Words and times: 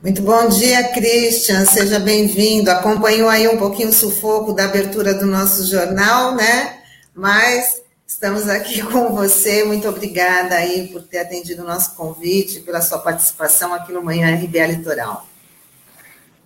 Muito 0.00 0.22
bom 0.22 0.48
dia, 0.48 0.84
Christian. 0.92 1.66
Seja 1.66 1.98
bem-vindo. 1.98 2.70
Acompanhou 2.70 3.28
aí 3.28 3.46
um 3.46 3.58
pouquinho 3.58 3.90
o 3.90 3.92
sufoco 3.92 4.52
da 4.52 4.64
abertura 4.64 5.12
do 5.12 5.26
nosso 5.26 5.66
jornal, 5.66 6.34
né? 6.34 6.78
Mas 7.14 7.82
estamos 8.18 8.48
aqui 8.48 8.82
com 8.90 9.14
você. 9.14 9.62
Muito 9.62 9.88
obrigada 9.88 10.56
aí 10.56 10.88
por 10.88 11.02
ter 11.02 11.18
atendido 11.18 11.62
o 11.62 11.66
nosso 11.66 11.94
convite, 11.96 12.60
pela 12.60 12.80
sua 12.80 12.98
participação 12.98 13.72
aqui 13.72 13.92
no 13.92 14.02
Manhã 14.02 14.34
RBA 14.34 14.66
Litoral. 14.66 15.24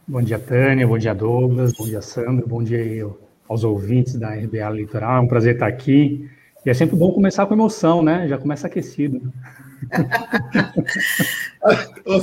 Bom 0.06 0.20
dia, 0.20 0.38
Tânia. 0.38 0.86
Bom 0.86 0.98
dia, 0.98 1.14
Douglas. 1.14 1.72
Bom 1.72 1.86
dia, 1.86 2.02
Sandro. 2.02 2.46
Bom 2.46 2.62
dia 2.62 3.08
aos 3.48 3.64
ouvintes 3.64 4.16
da 4.16 4.34
RBA 4.34 4.68
Litoral. 4.70 5.16
É 5.16 5.20
um 5.20 5.26
prazer 5.26 5.54
estar 5.54 5.66
aqui. 5.66 6.28
E 6.64 6.70
é 6.70 6.74
sempre 6.74 6.94
bom 6.94 7.10
começar 7.10 7.46
com 7.46 7.54
emoção, 7.54 8.02
né? 8.02 8.28
Já 8.28 8.36
começa 8.36 8.66
aquecido. 8.66 9.32
o, 12.04 12.16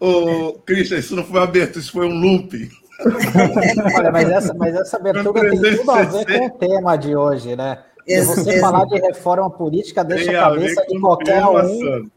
o, 0.00 0.48
o, 0.48 0.52
Christian, 0.60 0.98
isso 0.98 1.14
não 1.14 1.24
foi 1.24 1.40
aberto, 1.40 1.78
isso 1.78 1.92
foi 1.92 2.06
um 2.06 2.20
loop. 2.20 2.68
Olha, 3.96 4.12
mas 4.12 4.28
essa, 4.28 4.52
mas 4.52 4.74
essa 4.74 4.96
abertura 4.96 5.48
tem 5.48 5.76
tudo 5.76 5.90
a 5.90 6.02
ver 6.02 6.26
com 6.26 6.46
o 6.46 6.50
tema 6.58 6.96
de 6.96 7.16
hoje, 7.16 7.56
né? 7.56 7.78
Se 8.10 8.24
você 8.24 8.60
falar 8.60 8.86
de 8.86 8.98
reforma 8.98 9.50
política, 9.50 10.04
deixa 10.04 10.30
a 10.30 10.50
cabeça 10.50 10.84
de 10.86 10.98
qualquer 10.98 11.44
um. 11.46 12.10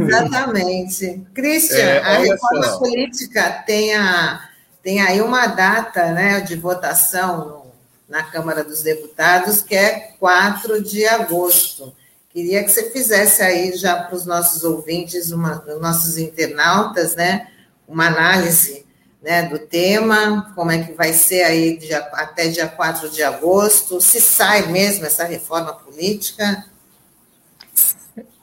Exatamente. 0.00 1.26
Christian, 1.32 1.78
é, 1.78 1.98
a 1.98 2.18
reforma 2.18 2.64
só. 2.64 2.78
política 2.78 3.50
tem, 3.66 3.94
a, 3.94 4.48
tem 4.82 5.00
aí 5.00 5.22
uma 5.22 5.46
data 5.46 6.12
né, 6.12 6.40
de 6.40 6.54
votação 6.56 7.38
no, 7.38 7.62
na 8.08 8.22
Câmara 8.22 8.62
dos 8.62 8.82
Deputados, 8.82 9.62
que 9.62 9.74
é 9.74 10.14
4 10.20 10.82
de 10.82 11.06
agosto. 11.06 11.94
Queria 12.28 12.62
que 12.62 12.70
você 12.70 12.90
fizesse 12.90 13.42
aí 13.42 13.74
já 13.76 14.02
para 14.02 14.14
os 14.14 14.26
nossos 14.26 14.64
ouvintes, 14.64 15.32
uma, 15.32 15.64
nossos 15.80 16.18
internautas, 16.18 17.14
né, 17.14 17.48
uma 17.88 18.08
análise 18.08 18.81
né, 19.22 19.44
do 19.44 19.58
tema, 19.58 20.52
como 20.54 20.70
é 20.70 20.82
que 20.82 20.92
vai 20.92 21.12
ser 21.12 21.44
aí 21.44 21.78
dia, 21.78 21.98
até 22.12 22.48
dia 22.48 22.66
4 22.66 23.08
de 23.08 23.22
agosto, 23.22 24.00
se 24.00 24.20
sai 24.20 24.66
mesmo 24.72 25.06
essa 25.06 25.24
reforma 25.24 25.72
política. 25.74 26.64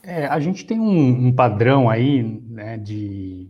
É, 0.02 0.26
a 0.26 0.40
gente 0.40 0.66
tem 0.66 0.80
um, 0.80 1.28
um 1.28 1.32
padrão 1.34 1.90
aí 1.90 2.24
né, 2.24 2.78
de 2.78 3.50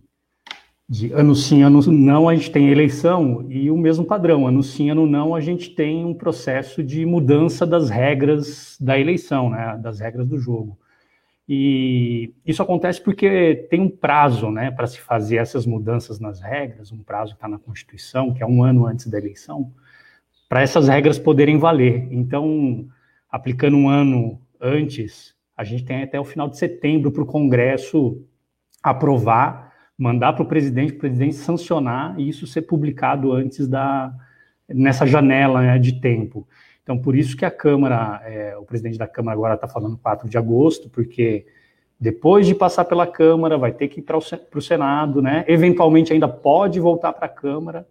de 0.89 1.13
ano 1.13 1.35
sim, 1.35 1.61
ano 1.61 1.79
não, 1.91 2.27
a 2.27 2.33
gente 2.33 2.49
tem 2.49 2.71
eleição 2.71 3.45
e 3.47 3.69
o 3.69 3.77
mesmo 3.77 4.03
padrão, 4.03 4.47
ano 4.47 4.63
sim, 4.63 4.89
ano 4.89 5.05
não, 5.05 5.35
a 5.35 5.39
gente 5.39 5.69
tem 5.69 6.03
um 6.03 6.15
processo 6.15 6.81
de 6.81 7.05
mudança 7.05 7.63
das 7.63 7.91
regras 7.91 8.75
da 8.81 8.97
eleição, 8.97 9.51
né, 9.51 9.77
das 9.79 9.99
regras 9.99 10.27
do 10.27 10.39
jogo. 10.39 10.79
E 11.51 12.31
isso 12.45 12.61
acontece 12.61 13.01
porque 13.01 13.67
tem 13.71 13.81
um 13.81 13.89
prazo, 13.89 14.51
né, 14.51 14.69
para 14.69 14.85
se 14.85 14.99
fazer 14.99 15.37
essas 15.37 15.65
mudanças 15.65 16.19
nas 16.19 16.39
regras, 16.39 16.91
um 16.91 17.01
prazo 17.01 17.31
que 17.31 17.37
está 17.37 17.47
na 17.47 17.57
Constituição, 17.57 18.31
que 18.31 18.43
é 18.43 18.45
um 18.45 18.63
ano 18.63 18.85
antes 18.85 19.07
da 19.07 19.17
eleição, 19.17 19.73
para 20.47 20.61
essas 20.61 20.87
regras 20.87 21.17
poderem 21.17 21.57
valer. 21.57 22.07
Então, 22.11 22.87
aplicando 23.31 23.75
um 23.75 23.89
ano 23.89 24.39
antes, 24.61 25.33
a 25.57 25.63
gente 25.63 25.83
tem 25.83 26.03
até 26.03 26.19
o 26.19 26.25
final 26.25 26.47
de 26.47 26.57
setembro 26.57 27.11
para 27.11 27.23
o 27.23 27.25
Congresso 27.25 28.23
aprovar 28.83 29.69
mandar 29.99 30.31
para 30.31 30.43
o 30.43 30.47
presidente, 30.47 30.93
o 30.93 30.97
presidente 30.97 31.35
sancionar 31.35 32.17
e 32.17 32.29
isso 32.29 32.47
ser 32.47 32.61
publicado 32.61 33.33
antes 33.33 33.67
da 33.67 34.13
nessa 34.69 35.05
janela 35.05 35.61
né, 35.61 35.79
de 35.79 35.99
tempo. 35.99 36.47
Então, 36.89 36.97
por 36.97 37.15
isso 37.15 37.37
que 37.37 37.45
a 37.45 37.51
Câmara, 37.51 38.19
é, 38.25 38.57
o 38.57 38.63
presidente 38.63 38.97
da 38.97 39.05
Câmara 39.05 39.37
agora 39.37 39.53
está 39.53 39.67
falando 39.67 39.95
4 39.95 40.27
de 40.27 40.39
agosto, 40.39 40.89
porque 40.89 41.45
depois 41.99 42.47
de 42.47 42.55
passar 42.55 42.83
pela 42.83 43.05
Câmara, 43.05 43.59
vai 43.59 43.71
ter 43.71 43.89
que 43.89 43.99
ir 43.99 44.01
para 44.01 44.17
o 44.17 44.61
Senado, 44.61 45.21
né? 45.21 45.45
Eventualmente 45.47 46.11
ainda 46.11 46.27
pode 46.27 46.79
voltar 46.79 47.13
para 47.13 47.27
a 47.27 47.29
Câmara 47.29 47.87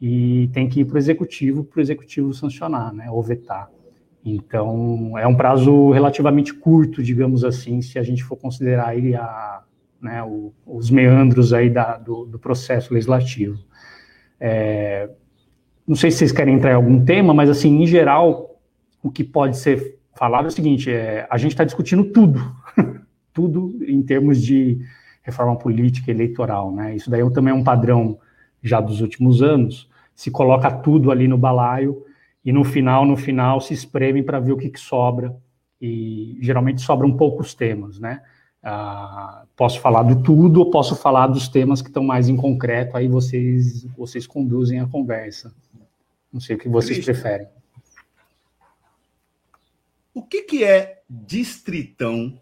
e 0.00 0.48
tem 0.54 0.66
que 0.66 0.80
ir 0.80 0.86
para 0.86 0.94
o 0.94 0.98
Executivo, 0.98 1.62
para 1.62 1.78
o 1.78 1.82
Executivo 1.82 2.32
sancionar, 2.32 2.90
né? 2.94 3.10
Ou 3.10 3.22
vetar. 3.22 3.68
Então, 4.24 5.18
é 5.18 5.26
um 5.26 5.36
prazo 5.36 5.90
relativamente 5.90 6.54
curto, 6.54 7.02
digamos 7.02 7.44
assim, 7.44 7.82
se 7.82 7.98
a 7.98 8.02
gente 8.02 8.24
for 8.24 8.36
considerar 8.36 8.96
ele 8.96 9.14
a, 9.14 9.62
né, 10.00 10.22
o, 10.22 10.54
os 10.66 10.90
meandros 10.90 11.52
aí 11.52 11.68
da, 11.68 11.98
do, 11.98 12.24
do 12.24 12.38
processo 12.38 12.94
legislativo. 12.94 13.58
É, 14.40 15.10
não 15.86 15.96
sei 15.96 16.10
se 16.10 16.18
vocês 16.18 16.32
querem 16.32 16.54
entrar 16.54 16.72
em 16.72 16.76
algum 16.76 17.04
tema, 17.04 17.34
mas 17.34 17.50
assim, 17.50 17.82
em 17.82 17.86
geral, 17.86 18.56
o 19.02 19.10
que 19.10 19.24
pode 19.24 19.56
ser 19.56 19.98
falado 20.14 20.44
é 20.44 20.48
o 20.48 20.52
seguinte: 20.52 20.90
é, 20.90 21.26
a 21.28 21.36
gente 21.36 21.52
está 21.52 21.64
discutindo 21.64 22.04
tudo, 22.04 22.40
tudo 23.32 23.76
em 23.86 24.02
termos 24.02 24.40
de 24.40 24.80
reforma 25.22 25.56
política 25.56 26.10
eleitoral, 26.10 26.72
né? 26.72 26.96
Isso 26.96 27.10
daí 27.10 27.28
também 27.32 27.52
é 27.52 27.56
um 27.56 27.64
padrão 27.64 28.18
já 28.62 28.80
dos 28.80 29.00
últimos 29.00 29.42
anos. 29.42 29.88
Se 30.14 30.30
coloca 30.30 30.70
tudo 30.70 31.10
ali 31.10 31.26
no 31.26 31.38
balaio 31.38 32.04
e 32.44 32.52
no 32.52 32.64
final, 32.64 33.04
no 33.04 33.16
final, 33.16 33.60
se 33.60 33.72
espreme 33.72 34.22
para 34.22 34.40
ver 34.40 34.52
o 34.52 34.56
que, 34.56 34.68
que 34.68 34.80
sobra. 34.80 35.34
E 35.80 36.38
geralmente 36.40 36.80
sobram 36.80 37.16
poucos 37.16 37.54
temas, 37.54 37.98
né? 37.98 38.20
Uh, 38.64 39.44
posso 39.56 39.80
falar 39.80 40.04
do 40.04 40.22
tudo 40.22 40.60
ou 40.60 40.70
posso 40.70 40.94
falar 40.94 41.26
dos 41.26 41.48
temas 41.48 41.82
que 41.82 41.88
estão 41.88 42.04
mais 42.04 42.28
em 42.28 42.36
concreto, 42.36 42.96
aí 42.96 43.08
vocês, 43.08 43.84
vocês 43.96 44.24
conduzem 44.24 44.78
a 44.78 44.86
conversa. 44.86 45.52
Não 46.32 46.40
sei 46.40 46.56
o 46.56 46.58
que 46.58 46.68
vocês 46.68 46.98
Cristo. 46.98 47.12
preferem. 47.12 47.48
O 50.14 50.22
que, 50.22 50.42
que 50.42 50.64
é 50.64 51.02
distritão? 51.08 52.40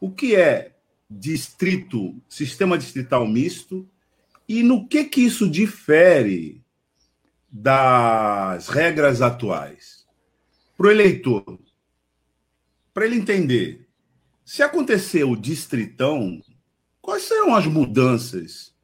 O 0.00 0.10
que 0.10 0.36
é 0.36 0.76
distrito, 1.10 2.20
sistema 2.28 2.76
distrital 2.76 3.26
misto? 3.26 3.88
E 4.48 4.62
no 4.62 4.86
que, 4.86 5.04
que 5.04 5.20
isso 5.22 5.48
difere 5.48 6.62
das 7.50 8.68
regras 8.68 9.22
atuais? 9.22 10.06
Para 10.76 10.86
o 10.86 10.90
eleitor, 10.90 11.58
para 12.94 13.06
ele 13.06 13.16
entender 13.16 13.88
se 14.44 14.62
acontecer 14.62 15.24
o 15.24 15.36
distritão, 15.36 16.40
quais 17.02 17.24
serão 17.24 17.54
as 17.54 17.66
mudanças 17.66 18.74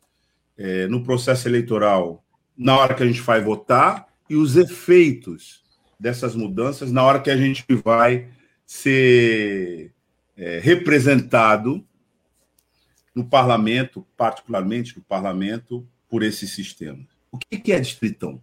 é, 0.59 0.87
no 0.87 1.03
processo 1.03 1.49
eleitoral 1.49 2.23
na 2.57 2.77
hora 2.77 2.95
que 2.95 3.03
a 3.03 3.07
gente 3.07 3.21
vai 3.23 3.41
votar 3.41 4.07
e 4.35 4.37
os 4.37 4.57
efeitos 4.57 5.63
dessas 5.99 6.35
mudanças 6.35 6.91
na 6.91 7.05
hora 7.05 7.21
que 7.21 7.31
a 7.31 7.37
gente 7.37 7.65
vai 7.85 8.27
ser 8.67 9.93
é, 10.37 10.59
representado 10.61 11.85
no 13.15 13.25
parlamento, 13.25 14.05
particularmente 14.17 14.97
no 14.97 15.05
parlamento, 15.05 15.87
por 16.09 16.25
esse 16.25 16.49
sistema. 16.49 16.99
O 17.31 17.39
que 17.39 17.73
é 17.73 17.79
distritão? 17.79 18.41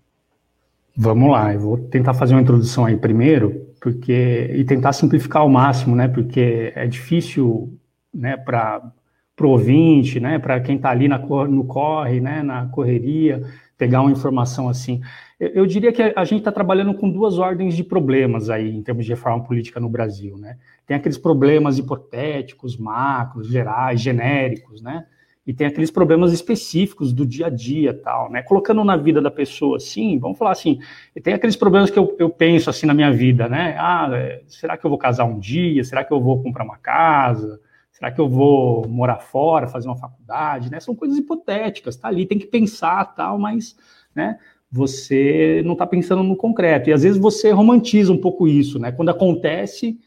Vamos 0.95 1.29
lá, 1.29 1.53
eu 1.53 1.59
vou 1.59 1.77
tentar 1.77 2.13
fazer 2.13 2.35
uma 2.35 2.41
introdução 2.41 2.85
aí 2.85 2.95
primeiro, 2.95 3.67
porque 3.81 4.49
e 4.55 4.63
tentar 4.63 4.93
simplificar 4.93 5.41
ao 5.41 5.49
máximo, 5.49 5.93
né? 5.93 6.07
Porque 6.07 6.71
é 6.73 6.87
difícil, 6.87 7.77
né, 8.13 8.37
para 8.37 8.93
o 9.41 9.47
ouvinte, 9.47 10.19
né, 10.21 10.39
para 10.39 10.59
quem 10.61 10.77
está 10.77 10.89
ali 10.89 11.07
na, 11.07 11.17
no 11.17 11.65
corre, 11.65 12.21
né, 12.21 12.43
na 12.43 12.67
correria, 12.67 13.41
pegar 13.77 14.01
uma 14.01 14.11
informação 14.11 14.69
assim. 14.69 15.01
Eu, 15.41 15.65
diria 15.65 15.91
que 15.91 16.13
a 16.15 16.23
gente 16.23 16.39
está 16.39 16.51
trabalhando 16.51 16.93
com 16.93 17.09
duas 17.09 17.39
ordens 17.39 17.75
de 17.75 17.83
problemas 17.83 18.49
aí 18.49 18.69
em 18.69 18.83
termos 18.83 19.05
de 19.05 19.11
reforma 19.11 19.43
política 19.43 19.79
no 19.79 19.89
Brasil, 19.89 20.37
né? 20.37 20.57
Tem 20.85 20.95
aqueles 20.95 21.17
problemas 21.17 21.79
hipotéticos, 21.79 22.77
macros, 22.77 23.47
gerais, 23.47 23.99
genéricos, 23.99 24.81
né? 24.81 25.05
e 25.45 25.53
tem 25.53 25.67
aqueles 25.67 25.89
problemas 25.89 26.31
específicos 26.31 27.11
do 27.11 27.25
dia 27.25 27.47
a 27.47 27.49
dia 27.49 27.93
tal, 27.93 28.29
né? 28.29 28.43
Colocando 28.43 28.83
na 28.83 28.95
vida 28.95 29.19
da 29.19 29.31
pessoa, 29.31 29.77
assim, 29.77 30.19
vamos 30.19 30.37
falar 30.37 30.51
assim, 30.51 30.79
tem 31.23 31.33
aqueles 31.33 31.55
problemas 31.55 31.89
que 31.89 31.97
eu, 31.97 32.15
eu 32.19 32.29
penso 32.29 32.69
assim 32.69 32.85
na 32.85 32.93
minha 32.93 33.11
vida, 33.11 33.49
né? 33.49 33.75
Ah, 33.79 34.09
é, 34.13 34.43
será 34.47 34.77
que 34.77 34.85
eu 34.85 34.89
vou 34.89 34.99
casar 34.99 35.25
um 35.25 35.39
dia? 35.39 35.83
Será 35.83 36.03
que 36.03 36.13
eu 36.13 36.21
vou 36.21 36.41
comprar 36.43 36.63
uma 36.63 36.77
casa? 36.77 37.59
Será 37.91 38.11
que 38.11 38.21
eu 38.21 38.29
vou 38.29 38.87
morar 38.87 39.17
fora, 39.17 39.67
fazer 39.67 39.87
uma 39.87 39.97
faculdade, 39.97 40.71
né? 40.71 40.79
São 40.79 40.95
coisas 40.95 41.17
hipotéticas, 41.17 41.95
tá 41.95 42.07
ali, 42.07 42.25
tem 42.25 42.37
que 42.37 42.47
pensar 42.47 43.03
tal, 43.15 43.39
mas, 43.39 43.75
né? 44.13 44.37
Você 44.71 45.61
não 45.65 45.73
está 45.73 45.85
pensando 45.85 46.23
no 46.23 46.35
concreto. 46.35 46.89
E 46.89 46.93
às 46.93 47.03
vezes 47.03 47.17
você 47.17 47.51
romantiza 47.51 48.11
um 48.11 48.17
pouco 48.17 48.47
isso, 48.47 48.79
né? 48.79 48.91
Quando 48.91 49.09
acontece, 49.09 49.99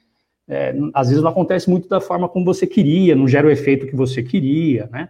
é, 0.49 0.75
às 0.93 1.09
vezes 1.09 1.23
não 1.23 1.31
acontece 1.31 1.69
muito 1.69 1.89
da 1.89 2.01
forma 2.01 2.29
como 2.29 2.45
você 2.45 2.67
queria, 2.67 3.15
não 3.15 3.29
gera 3.29 3.47
o 3.47 3.51
efeito 3.51 3.87
que 3.87 3.97
você 3.97 4.23
queria, 4.23 4.89
né? 4.91 5.09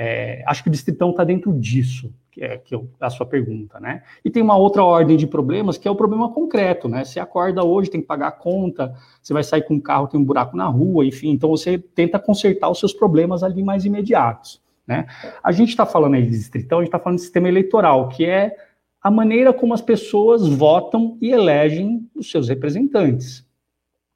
É, 0.00 0.44
acho 0.46 0.62
que 0.62 0.68
o 0.68 0.72
distritão 0.72 1.10
está 1.10 1.24
dentro 1.24 1.52
disso, 1.52 2.14
que 2.30 2.40
é, 2.40 2.56
que 2.56 2.72
é 2.72 2.78
a 3.00 3.10
sua 3.10 3.26
pergunta, 3.26 3.80
né? 3.80 4.04
E 4.24 4.30
tem 4.30 4.40
uma 4.40 4.56
outra 4.56 4.84
ordem 4.84 5.16
de 5.16 5.26
problemas 5.26 5.76
que 5.76 5.88
é 5.88 5.90
o 5.90 5.96
problema 5.96 6.32
concreto, 6.32 6.88
né? 6.88 7.04
Você 7.04 7.18
acorda 7.18 7.64
hoje, 7.64 7.90
tem 7.90 8.00
que 8.00 8.06
pagar 8.06 8.28
a 8.28 8.32
conta, 8.32 8.94
você 9.20 9.32
vai 9.32 9.42
sair 9.42 9.62
com 9.62 9.74
um 9.74 9.80
carro, 9.80 10.06
tem 10.06 10.20
um 10.20 10.24
buraco 10.24 10.56
na 10.56 10.66
rua, 10.66 11.04
enfim, 11.04 11.30
então 11.30 11.50
você 11.50 11.78
tenta 11.78 12.16
consertar 12.16 12.70
os 12.70 12.78
seus 12.78 12.92
problemas 12.92 13.42
ali 13.42 13.60
mais 13.60 13.84
imediatos, 13.84 14.62
né? 14.86 15.06
A 15.42 15.50
gente 15.50 15.70
está 15.70 15.84
falando 15.84 16.14
aí 16.14 16.22
de 16.22 16.30
distritão, 16.30 16.78
a 16.78 16.82
gente 16.82 16.88
está 16.88 17.00
falando 17.00 17.16
de 17.16 17.24
sistema 17.24 17.48
eleitoral, 17.48 18.08
que 18.08 18.24
é 18.24 18.54
a 19.02 19.10
maneira 19.10 19.52
como 19.52 19.74
as 19.74 19.80
pessoas 19.80 20.46
votam 20.46 21.16
e 21.20 21.30
elegem 21.30 22.08
os 22.14 22.30
seus 22.30 22.48
representantes. 22.48 23.46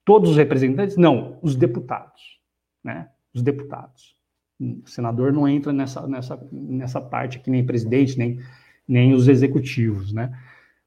Todos 0.05 0.31
os 0.31 0.37
representantes? 0.37 0.97
Não, 0.97 1.37
os 1.41 1.55
deputados, 1.55 2.39
né? 2.83 3.09
Os 3.33 3.41
deputados. 3.41 4.15
O 4.59 4.87
senador 4.89 5.31
não 5.31 5.47
entra 5.47 5.73
nessa, 5.73 6.05
nessa, 6.07 6.47
nessa 6.51 7.01
parte 7.01 7.37
aqui, 7.37 7.49
nem 7.49 7.65
presidente, 7.65 8.17
nem, 8.17 8.39
nem 8.87 9.13
os 9.13 9.27
executivos, 9.27 10.13
né? 10.13 10.31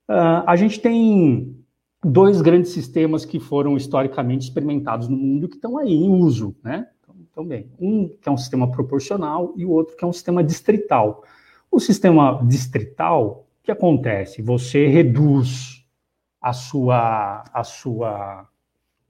Uh, 0.08 0.44
a 0.46 0.54
gente 0.54 0.80
tem 0.80 1.56
dois 2.04 2.40
grandes 2.40 2.70
sistemas 2.70 3.24
que 3.24 3.40
foram 3.40 3.76
historicamente 3.76 4.44
experimentados 4.44 5.08
no 5.08 5.16
mundo 5.16 5.48
que 5.48 5.56
estão 5.56 5.78
aí 5.78 5.92
em 5.92 6.10
uso, 6.10 6.54
né? 6.62 6.86
Então, 7.30 7.44
bem, 7.44 7.70
um 7.78 8.08
que 8.08 8.28
é 8.28 8.32
um 8.32 8.36
sistema 8.36 8.70
proporcional 8.70 9.52
e 9.56 9.64
o 9.64 9.70
outro 9.70 9.96
que 9.96 10.04
é 10.04 10.06
um 10.06 10.12
sistema 10.12 10.42
distrital. 10.42 11.22
O 11.70 11.78
sistema 11.78 12.40
distrital, 12.46 13.45
que 13.66 13.72
acontece? 13.72 14.40
Você 14.40 14.86
reduz 14.86 15.84
a 16.40 16.52
sua, 16.52 17.42
a 17.52 17.64
sua 17.64 18.48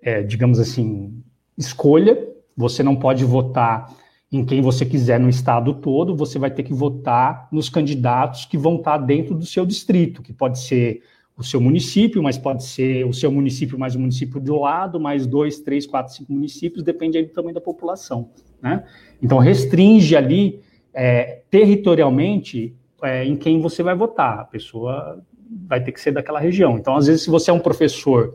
é, 0.00 0.22
digamos 0.22 0.58
assim, 0.58 1.22
escolha, 1.58 2.26
você 2.56 2.82
não 2.82 2.96
pode 2.96 3.22
votar 3.22 3.94
em 4.32 4.44
quem 4.44 4.62
você 4.62 4.86
quiser 4.86 5.20
no 5.20 5.28
estado 5.28 5.74
todo, 5.74 6.16
você 6.16 6.38
vai 6.38 6.50
ter 6.50 6.62
que 6.62 6.72
votar 6.72 7.48
nos 7.52 7.68
candidatos 7.68 8.46
que 8.46 8.56
vão 8.56 8.76
estar 8.76 8.96
dentro 8.96 9.34
do 9.34 9.44
seu 9.44 9.66
distrito, 9.66 10.22
que 10.22 10.32
pode 10.32 10.58
ser 10.58 11.02
o 11.36 11.44
seu 11.44 11.60
município, 11.60 12.22
mas 12.22 12.38
pode 12.38 12.64
ser 12.64 13.04
o 13.04 13.12
seu 13.12 13.30
município 13.30 13.78
mais 13.78 13.94
o 13.94 14.00
município 14.00 14.40
do 14.40 14.58
lado, 14.58 14.98
mais 14.98 15.26
dois, 15.26 15.60
três, 15.60 15.86
quatro, 15.86 16.14
cinco 16.14 16.32
municípios, 16.32 16.82
depende 16.82 17.18
aí 17.18 17.26
tamanho 17.26 17.54
da 17.54 17.60
população, 17.60 18.30
né? 18.60 18.84
Então, 19.20 19.38
restringe 19.38 20.16
ali, 20.16 20.60
é, 20.94 21.42
territorialmente, 21.50 22.74
é, 23.06 23.24
em 23.24 23.36
quem 23.36 23.60
você 23.60 23.82
vai 23.82 23.94
votar. 23.94 24.40
A 24.40 24.44
pessoa 24.44 25.22
vai 25.66 25.82
ter 25.82 25.92
que 25.92 26.00
ser 26.00 26.12
daquela 26.12 26.40
região. 26.40 26.76
Então, 26.76 26.96
às 26.96 27.06
vezes, 27.06 27.22
se 27.22 27.30
você 27.30 27.50
é 27.50 27.54
um 27.54 27.60
professor 27.60 28.34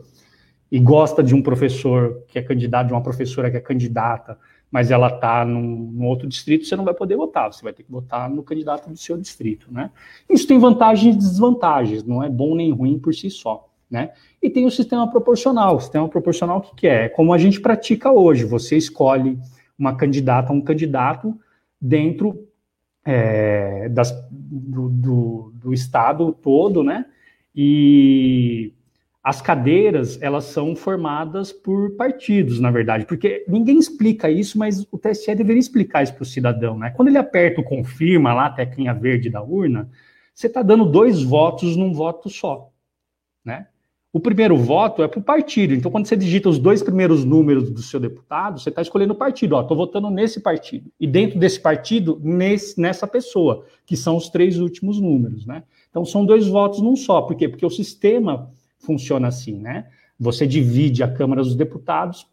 e 0.70 0.78
gosta 0.78 1.22
de 1.22 1.34
um 1.34 1.42
professor 1.42 2.22
que 2.28 2.38
é 2.38 2.42
candidato, 2.42 2.86
de 2.86 2.92
uma 2.92 3.02
professora 3.02 3.50
que 3.50 3.56
é 3.56 3.60
candidata, 3.60 4.38
mas 4.70 4.90
ela 4.90 5.08
está 5.08 5.44
num, 5.44 5.60
num, 5.60 6.06
outro 6.06 6.26
distrito, 6.26 6.64
você 6.64 6.74
não 6.74 6.84
vai 6.84 6.94
poder 6.94 7.14
votar, 7.14 7.52
você 7.52 7.62
vai 7.62 7.74
ter 7.74 7.82
que 7.82 7.92
votar 7.92 8.30
no 8.30 8.42
candidato 8.42 8.88
do 8.88 8.96
seu 8.96 9.18
distrito, 9.18 9.66
né? 9.70 9.90
Isso 10.30 10.46
tem 10.46 10.58
vantagens 10.58 11.14
e 11.14 11.18
desvantagens, 11.18 12.02
não 12.02 12.22
é 12.22 12.30
bom 12.30 12.54
nem 12.54 12.72
ruim 12.72 12.98
por 12.98 13.14
si 13.14 13.28
só, 13.28 13.68
né? 13.90 14.12
E 14.42 14.48
tem 14.48 14.64
o 14.64 14.70
sistema 14.70 15.10
proporcional. 15.10 15.76
O 15.76 15.80
sistema 15.80 16.08
proporcional, 16.08 16.58
o 16.58 16.60
que, 16.62 16.74
que 16.74 16.86
é? 16.86 17.04
É 17.04 17.08
como 17.10 17.34
a 17.34 17.38
gente 17.38 17.60
pratica 17.60 18.10
hoje, 18.10 18.46
você 18.46 18.78
escolhe 18.78 19.38
uma 19.78 19.94
candidata, 19.94 20.54
um 20.54 20.60
candidato 20.62 21.38
dentro 21.78 22.48
é, 23.04 23.88
das, 23.88 24.12
do, 24.30 24.88
do, 24.88 25.52
do 25.54 25.74
estado 25.74 26.32
todo, 26.32 26.82
né? 26.82 27.06
E 27.54 28.72
as 29.22 29.40
cadeiras, 29.40 30.20
elas 30.20 30.44
são 30.46 30.74
formadas 30.74 31.52
por 31.52 31.92
partidos, 31.92 32.58
na 32.58 32.70
verdade, 32.70 33.06
porque 33.06 33.44
ninguém 33.46 33.78
explica 33.78 34.28
isso, 34.28 34.58
mas 34.58 34.86
o 34.90 34.98
TSE 34.98 35.34
deveria 35.34 35.60
explicar 35.60 36.02
isso 36.02 36.14
para 36.14 36.22
o 36.22 36.26
cidadão, 36.26 36.76
né? 36.76 36.90
Quando 36.90 37.08
ele 37.08 37.18
aperta 37.18 37.60
o 37.60 37.64
confirma 37.64 38.34
lá, 38.34 38.46
a 38.46 38.50
teclinha 38.50 38.92
verde 38.92 39.30
da 39.30 39.42
urna, 39.42 39.88
você 40.34 40.48
está 40.48 40.62
dando 40.62 40.84
dois 40.84 41.22
votos 41.22 41.76
num 41.76 41.92
voto 41.92 42.28
só, 42.28 42.72
né? 43.44 43.68
O 44.12 44.20
primeiro 44.20 44.54
voto 44.58 45.02
é 45.02 45.08
para 45.08 45.18
o 45.18 45.22
partido. 45.22 45.72
Então, 45.72 45.90
quando 45.90 46.06
você 46.06 46.14
digita 46.14 46.46
os 46.46 46.58
dois 46.58 46.82
primeiros 46.82 47.24
números 47.24 47.70
do 47.70 47.80
seu 47.80 47.98
deputado, 47.98 48.60
você 48.60 48.68
está 48.68 48.82
escolhendo 48.82 49.14
o 49.14 49.16
partido. 49.16 49.58
Estou 49.58 49.74
votando 49.74 50.10
nesse 50.10 50.38
partido. 50.40 50.92
E 51.00 51.06
dentro 51.06 51.38
desse 51.38 51.58
partido, 51.58 52.20
nesse, 52.22 52.78
nessa 52.78 53.06
pessoa, 53.06 53.64
que 53.86 53.96
são 53.96 54.16
os 54.18 54.28
três 54.28 54.58
últimos 54.58 55.00
números, 55.00 55.46
né? 55.46 55.62
Então, 55.88 56.04
são 56.04 56.26
dois 56.26 56.46
votos 56.46 56.80
num 56.82 56.94
só. 56.94 57.22
Por 57.22 57.34
quê? 57.34 57.48
Porque 57.48 57.64
o 57.64 57.70
sistema 57.70 58.50
funciona 58.78 59.28
assim, 59.28 59.58
né? 59.58 59.86
Você 60.20 60.46
divide 60.46 61.02
a 61.02 61.10
Câmara 61.10 61.42
dos 61.42 61.54
Deputados 61.54 62.26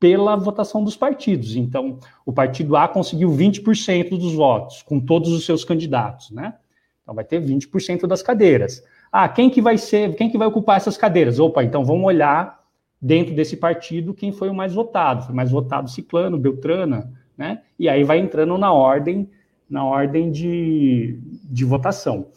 pela 0.00 0.36
votação 0.36 0.82
dos 0.82 0.96
partidos. 0.96 1.54
Então, 1.54 1.98
o 2.24 2.32
partido 2.32 2.76
A 2.76 2.88
conseguiu 2.88 3.30
20% 3.30 4.10
dos 4.10 4.32
votos, 4.32 4.82
com 4.82 4.98
todos 4.98 5.30
os 5.32 5.44
seus 5.44 5.64
candidatos, 5.66 6.30
né? 6.30 6.54
Então, 7.02 7.14
vai 7.14 7.24
ter 7.24 7.42
20% 7.42 8.06
das 8.06 8.22
cadeiras. 8.22 8.82
Ah, 9.10 9.28
quem 9.28 9.48
que 9.48 9.62
vai 9.62 9.78
ser, 9.78 10.14
quem 10.14 10.30
que 10.30 10.38
vai 10.38 10.46
ocupar 10.46 10.76
essas 10.76 10.96
cadeiras? 10.96 11.38
Opa, 11.38 11.64
então 11.64 11.84
vamos 11.84 12.04
olhar 12.04 12.64
dentro 13.00 13.34
desse 13.34 13.56
partido 13.56 14.14
quem 14.14 14.32
foi 14.32 14.48
o 14.48 14.54
mais 14.54 14.74
votado. 14.74 15.24
Foi 15.24 15.34
mais 15.34 15.50
votado 15.50 15.90
Ciclano, 15.90 16.38
Beltrana, 16.38 17.12
né? 17.36 17.62
E 17.78 17.88
aí 17.88 18.04
vai 18.04 18.18
entrando 18.18 18.56
na 18.58 18.72
ordem, 18.72 19.30
na 19.68 19.84
ordem 19.84 20.30
de, 20.30 21.18
de 21.44 21.64
votação. 21.64 22.28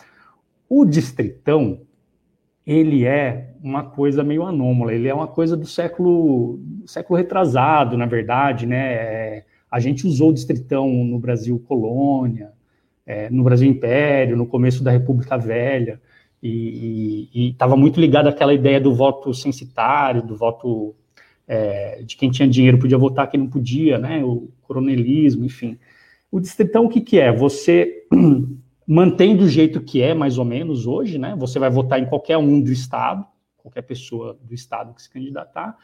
O 0.67 0.85
distritão, 0.85 1.81
ele 2.65 3.05
é 3.05 3.53
uma 3.61 3.83
coisa 3.83 4.23
meio 4.23 4.43
anômala, 4.43 4.93
ele 4.93 5.07
é 5.07 5.13
uma 5.13 5.27
coisa 5.27 5.57
do 5.57 5.65
século, 5.65 6.59
século 6.85 7.17
retrasado, 7.17 7.97
na 7.97 8.05
verdade, 8.05 8.65
né? 8.65 8.93
É, 8.93 9.45
a 9.71 9.79
gente 9.79 10.07
usou 10.07 10.29
o 10.29 10.33
distritão 10.33 10.89
no 10.89 11.19
Brasil 11.19 11.59
colônia, 11.67 12.51
é, 13.05 13.29
no 13.29 13.43
Brasil 13.43 13.69
império, 13.69 14.37
no 14.37 14.45
começo 14.45 14.83
da 14.83 14.91
República 14.91 15.37
Velha, 15.37 15.99
e 16.41 17.49
estava 17.49 17.75
muito 17.75 17.99
ligado 17.99 18.27
àquela 18.27 18.53
ideia 18.53 18.79
do 18.79 18.93
voto 18.93 19.33
censitário, 19.33 20.21
do 20.21 20.35
voto 20.35 20.95
é, 21.47 22.03
de 22.03 22.15
quem 22.15 22.29
tinha 22.29 22.47
dinheiro 22.47 22.77
podia 22.77 22.97
votar, 22.97 23.29
quem 23.29 23.39
não 23.39 23.49
podia, 23.49 23.97
né? 23.97 24.23
O 24.23 24.49
coronelismo, 24.61 25.43
enfim. 25.43 25.79
O 26.31 26.39
distritão, 26.39 26.85
o 26.85 26.89
que, 26.89 27.01
que 27.01 27.19
é? 27.19 27.31
Você 27.31 28.05
mantém 28.87 29.35
do 29.35 29.47
jeito 29.49 29.81
que 29.81 30.01
é, 30.01 30.13
mais 30.13 30.37
ou 30.37 30.45
menos, 30.45 30.85
hoje, 30.85 31.17
né? 31.17 31.35
Você 31.39 31.57
vai 31.57 31.69
votar 31.69 31.99
em 31.99 32.05
qualquer 32.05 32.37
um 32.37 32.61
do 32.61 32.71
Estado, 32.71 33.25
qualquer 33.57 33.81
pessoa 33.81 34.37
do 34.41 34.53
Estado 34.53 34.93
que 34.93 35.01
se 35.01 35.09
candidatar. 35.09 35.75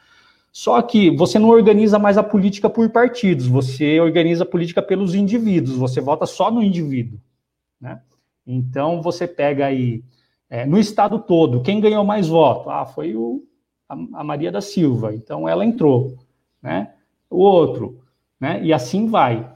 Só 0.52 0.80
que 0.80 1.10
você 1.10 1.38
não 1.38 1.50
organiza 1.50 1.98
mais 1.98 2.16
a 2.16 2.22
política 2.22 2.70
por 2.70 2.88
partidos, 2.88 3.46
você 3.46 4.00
organiza 4.00 4.44
a 4.44 4.46
política 4.46 4.80
pelos 4.80 5.14
indivíduos, 5.14 5.76
você 5.76 6.00
vota 6.00 6.24
só 6.24 6.50
no 6.50 6.62
indivíduo, 6.62 7.20
né? 7.78 8.00
Então, 8.46 9.02
você 9.02 9.26
pega 9.26 9.66
aí, 9.66 10.02
é, 10.48 10.64
no 10.64 10.78
estado 10.78 11.18
todo, 11.18 11.62
quem 11.62 11.80
ganhou 11.80 12.04
mais 12.04 12.28
voto? 12.28 12.70
Ah, 12.70 12.86
foi 12.86 13.16
o, 13.16 13.42
a, 13.88 13.94
a 14.20 14.24
Maria 14.24 14.52
da 14.52 14.60
Silva, 14.60 15.14
então 15.14 15.48
ela 15.48 15.64
entrou, 15.64 16.16
né? 16.62 16.92
O 17.28 17.38
outro, 17.38 18.00
né? 18.40 18.62
E 18.62 18.72
assim 18.72 19.06
vai. 19.06 19.52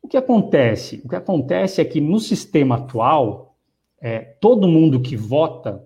O 0.00 0.08
que 0.08 0.16
acontece? 0.16 1.02
O 1.04 1.08
que 1.08 1.16
acontece 1.16 1.80
é 1.80 1.84
que 1.84 2.00
no 2.00 2.20
sistema 2.20 2.76
atual, 2.76 3.56
é, 4.00 4.20
todo 4.20 4.68
mundo 4.68 5.00
que 5.00 5.16
vota 5.16 5.84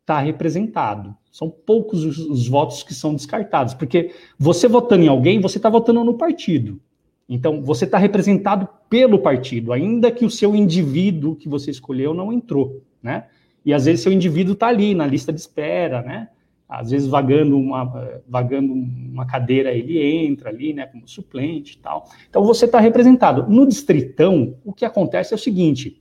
está 0.00 0.18
representado. 0.18 1.16
São 1.30 1.48
poucos 1.48 2.04
os, 2.04 2.18
os, 2.18 2.48
votos 2.48 2.82
que 2.82 2.92
são 2.92 3.14
descartados, 3.14 3.72
porque 3.72 4.12
você 4.36 4.66
votando 4.66 5.04
em 5.04 5.08
alguém, 5.08 5.40
você 5.40 5.58
está 5.58 5.68
votando 5.68 6.02
no 6.02 6.18
partido. 6.18 6.80
Então, 7.28 7.62
você 7.62 7.84
está 7.84 7.96
representado 7.96 8.68
pelo 8.88 9.20
partido, 9.20 9.72
ainda 9.72 10.10
que 10.10 10.24
o 10.24 10.30
seu 10.30 10.56
indivíduo 10.56 11.36
que 11.36 11.48
você 11.48 11.70
escolheu 11.70 12.12
não 12.12 12.32
entrou, 12.32 12.82
né? 13.00 13.28
E 13.64 13.74
às 13.74 13.84
vezes 13.84 14.02
seu 14.02 14.12
indivíduo 14.12 14.54
está 14.54 14.68
ali 14.68 14.94
na 14.94 15.06
lista 15.06 15.32
de 15.32 15.40
espera, 15.40 16.02
né? 16.02 16.28
às 16.70 16.92
vezes 16.92 17.08
vagando 17.08 17.58
uma, 17.58 18.20
vagando 18.28 18.72
uma 18.72 19.26
cadeira, 19.26 19.72
ele 19.72 20.00
entra 20.00 20.50
ali, 20.50 20.72
né, 20.72 20.86
como 20.86 21.06
suplente 21.08 21.74
e 21.74 21.78
tal. 21.78 22.08
Então 22.28 22.44
você 22.44 22.64
está 22.64 22.78
representado. 22.78 23.50
No 23.50 23.66
distritão, 23.66 24.54
o 24.64 24.72
que 24.72 24.84
acontece 24.84 25.34
é 25.34 25.36
o 25.36 25.38
seguinte: 25.38 26.00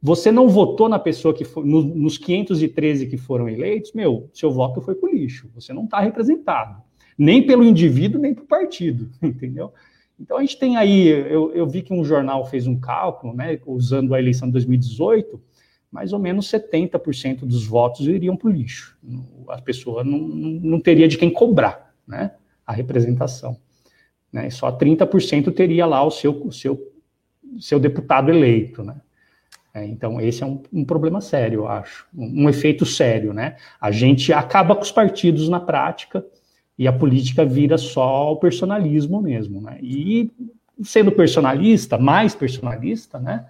você 0.00 0.32
não 0.32 0.48
votou 0.48 0.88
na 0.88 0.98
pessoa 0.98 1.34
que 1.34 1.44
foi, 1.44 1.66
no, 1.66 1.82
nos 1.82 2.16
513 2.16 3.08
que 3.08 3.18
foram 3.18 3.46
eleitos, 3.46 3.92
meu, 3.92 4.30
seu 4.32 4.50
voto 4.50 4.80
foi 4.80 4.94
pro 4.94 5.12
lixo. 5.12 5.50
Você 5.54 5.74
não 5.74 5.84
está 5.84 6.00
representado. 6.00 6.82
Nem 7.18 7.46
pelo 7.46 7.62
indivíduo, 7.62 8.20
nem 8.20 8.34
pelo 8.34 8.46
partido, 8.46 9.10
entendeu? 9.22 9.70
Então 10.18 10.38
a 10.38 10.40
gente 10.40 10.58
tem 10.58 10.78
aí, 10.78 11.08
eu, 11.08 11.52
eu 11.52 11.66
vi 11.66 11.82
que 11.82 11.92
um 11.92 12.02
jornal 12.02 12.46
fez 12.46 12.66
um 12.66 12.80
cálculo, 12.80 13.34
né, 13.34 13.60
usando 13.66 14.14
a 14.14 14.18
eleição 14.18 14.48
de 14.48 14.52
2018 14.52 15.38
mais 15.90 16.12
ou 16.12 16.18
menos 16.18 16.50
70% 16.50 17.40
dos 17.40 17.66
votos 17.66 18.06
iriam 18.06 18.36
para 18.36 18.48
o 18.48 18.52
lixo. 18.52 18.96
A 19.48 19.60
pessoa 19.60 20.04
não, 20.04 20.18
não, 20.18 20.80
teria 20.80 21.08
de 21.08 21.16
quem 21.16 21.30
cobrar 21.30 21.94
né, 22.06 22.32
a 22.66 22.72
representação. 22.72 23.56
Né, 24.32 24.50
só 24.50 24.70
30% 24.76 25.54
teria 25.54 25.86
lá 25.86 26.02
o 26.02 26.10
seu, 26.10 26.32
o 26.46 26.52
seu, 26.52 26.92
seu 27.58 27.78
deputado 27.78 28.30
eleito. 28.30 28.82
Né? 28.82 28.96
É, 29.72 29.86
então, 29.86 30.20
esse 30.20 30.42
é 30.42 30.46
um, 30.46 30.62
um, 30.72 30.84
problema 30.84 31.20
sério, 31.20 31.60
eu 31.60 31.68
acho. 31.68 32.06
Um, 32.14 32.44
um 32.44 32.48
efeito 32.48 32.84
sério. 32.84 33.32
Né? 33.32 33.56
A 33.80 33.90
gente 33.90 34.32
acaba 34.32 34.74
com 34.74 34.82
os 34.82 34.92
partidos 34.92 35.48
na 35.48 35.60
prática 35.60 36.24
e 36.78 36.86
a 36.86 36.92
política 36.92 37.44
vira 37.44 37.78
só 37.78 38.32
o 38.32 38.36
personalismo 38.36 39.22
mesmo. 39.22 39.60
Né? 39.60 39.78
E 39.80 40.30
sendo 40.82 41.10
personalista, 41.12 41.96
mais 41.96 42.34
personalista, 42.34 43.18
né? 43.18 43.46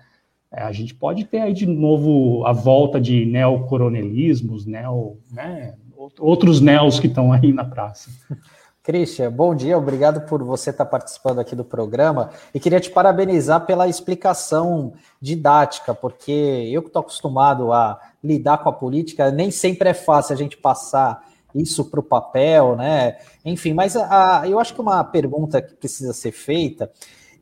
É, 0.53 0.63
a 0.63 0.73
gente 0.73 0.95
pode 0.95 1.25
ter 1.25 1.41
aí 1.41 1.53
de 1.53 1.67
novo 1.67 2.47
a 2.47 2.53
volta 2.53 3.01
de 3.01 3.27
neocoronelismos, 3.27 4.65
neo, 4.65 5.19
né? 5.31 5.75
outros 6.19 6.61
neos 6.61 7.01
que 7.01 7.07
estão 7.07 7.33
aí 7.33 7.53
na 7.53 7.65
praça. 7.65 8.11
Christian, 8.83 9.33
bom 9.33 9.53
dia, 9.53 9.77
obrigado 9.77 10.29
por 10.29 10.45
você 10.45 10.71
estar 10.71 10.85
participando 10.85 11.41
aqui 11.41 11.57
do 11.57 11.65
programa 11.65 12.31
e 12.55 12.61
queria 12.61 12.79
te 12.79 12.89
parabenizar 12.89 13.67
pela 13.67 13.89
explicação 13.89 14.93
didática, 15.21 15.93
porque 15.93 16.31
eu 16.71 16.83
que 16.83 16.89
estou 16.89 17.01
acostumado 17.01 17.73
a 17.73 18.01
lidar 18.23 18.59
com 18.59 18.69
a 18.69 18.73
política, 18.73 19.33
nem 19.33 19.51
sempre 19.51 19.89
é 19.89 19.95
fácil 19.95 20.35
a 20.35 20.37
gente 20.37 20.57
passar 20.57 21.27
isso 21.53 21.85
para 21.87 21.99
o 21.99 22.03
papel, 22.03 22.77
né? 22.77 23.17
Enfim, 23.45 23.73
mas 23.73 23.97
a, 23.97 24.43
a, 24.43 24.49
eu 24.49 24.61
acho 24.61 24.73
que 24.73 24.81
uma 24.81 25.03
pergunta 25.03 25.61
que 25.61 25.75
precisa 25.75 26.13
ser 26.13 26.31
feita 26.31 26.89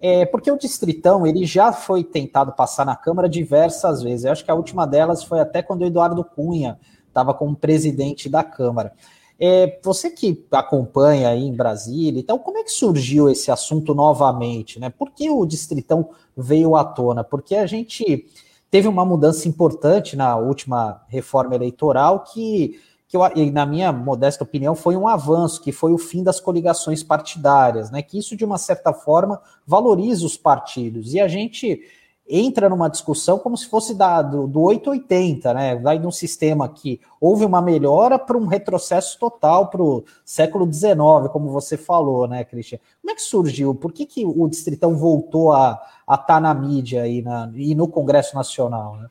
é 0.00 0.26
porque 0.26 0.50
o 0.50 0.58
Distritão 0.58 1.26
ele 1.26 1.46
já 1.46 1.72
foi 1.72 2.04
tentado 2.04 2.52
passar 2.52 2.84
na 2.84 2.96
Câmara 2.96 3.28
diversas 3.28 4.02
vezes. 4.02 4.24
Eu 4.24 4.32
acho 4.32 4.44
que 4.44 4.50
a 4.50 4.54
última 4.54 4.86
delas 4.86 5.24
foi 5.24 5.40
até 5.40 5.62
quando 5.62 5.82
o 5.82 5.86
Eduardo 5.86 6.24
Cunha 6.24 6.78
estava 7.06 7.32
como 7.32 7.56
presidente 7.56 8.28
da 8.28 8.42
Câmara. 8.42 8.92
É, 9.38 9.80
você 9.82 10.10
que 10.10 10.46
acompanha 10.52 11.28
aí 11.28 11.42
em 11.42 11.54
Brasília, 11.54 12.20
então 12.20 12.38
como 12.38 12.58
é 12.58 12.62
que 12.62 12.70
surgiu 12.70 13.28
esse 13.28 13.50
assunto 13.50 13.94
novamente, 13.94 14.78
né? 14.78 14.90
Por 14.90 15.10
que 15.10 15.28
o 15.28 15.44
Distritão 15.44 16.10
veio 16.36 16.76
à 16.76 16.84
tona? 16.84 17.24
Porque 17.24 17.56
a 17.56 17.66
gente 17.66 18.26
teve 18.70 18.86
uma 18.86 19.04
mudança 19.04 19.48
importante 19.48 20.16
na 20.16 20.36
última 20.36 21.02
reforma 21.08 21.54
eleitoral 21.54 22.24
que 22.24 22.80
que 23.14 23.16
eu, 23.16 23.52
na 23.52 23.64
minha 23.64 23.92
modesta 23.92 24.42
opinião, 24.42 24.74
foi 24.74 24.96
um 24.96 25.06
avanço, 25.06 25.62
que 25.62 25.70
foi 25.70 25.92
o 25.92 25.98
fim 25.98 26.24
das 26.24 26.40
coligações 26.40 27.02
partidárias, 27.04 27.88
né? 27.90 28.02
Que 28.02 28.18
isso, 28.18 28.36
de 28.36 28.44
uma 28.44 28.58
certa 28.58 28.92
forma, 28.92 29.40
valoriza 29.64 30.26
os 30.26 30.36
partidos. 30.36 31.14
E 31.14 31.20
a 31.20 31.28
gente 31.28 31.80
entra 32.28 32.68
numa 32.68 32.88
discussão 32.88 33.38
como 33.38 33.56
se 33.56 33.68
fosse 33.68 33.94
da, 33.94 34.20
do, 34.20 34.48
do 34.48 34.62
880, 34.62 35.54
né? 35.54 35.76
Vai 35.76 36.00
num 36.00 36.10
sistema 36.10 36.68
que 36.68 37.00
houve 37.20 37.44
uma 37.44 37.62
melhora 37.62 38.18
para 38.18 38.36
um 38.36 38.46
retrocesso 38.46 39.16
total 39.18 39.68
para 39.68 39.82
o 39.82 40.04
século 40.24 40.70
XIX, 40.72 41.30
como 41.32 41.50
você 41.50 41.76
falou, 41.76 42.26
né, 42.26 42.42
Cristian? 42.42 42.78
Como 43.00 43.12
é 43.12 43.14
que 43.14 43.22
surgiu? 43.22 43.76
Por 43.76 43.92
que, 43.92 44.06
que 44.06 44.26
o 44.26 44.48
Distritão 44.48 44.96
voltou 44.96 45.52
a 45.52 45.80
estar 46.02 46.16
tá 46.16 46.40
na 46.40 46.52
mídia 46.52 47.06
e, 47.06 47.22
na, 47.22 47.48
e 47.54 47.76
no 47.76 47.86
Congresso 47.86 48.34
Nacional, 48.34 48.96
né? 48.96 49.08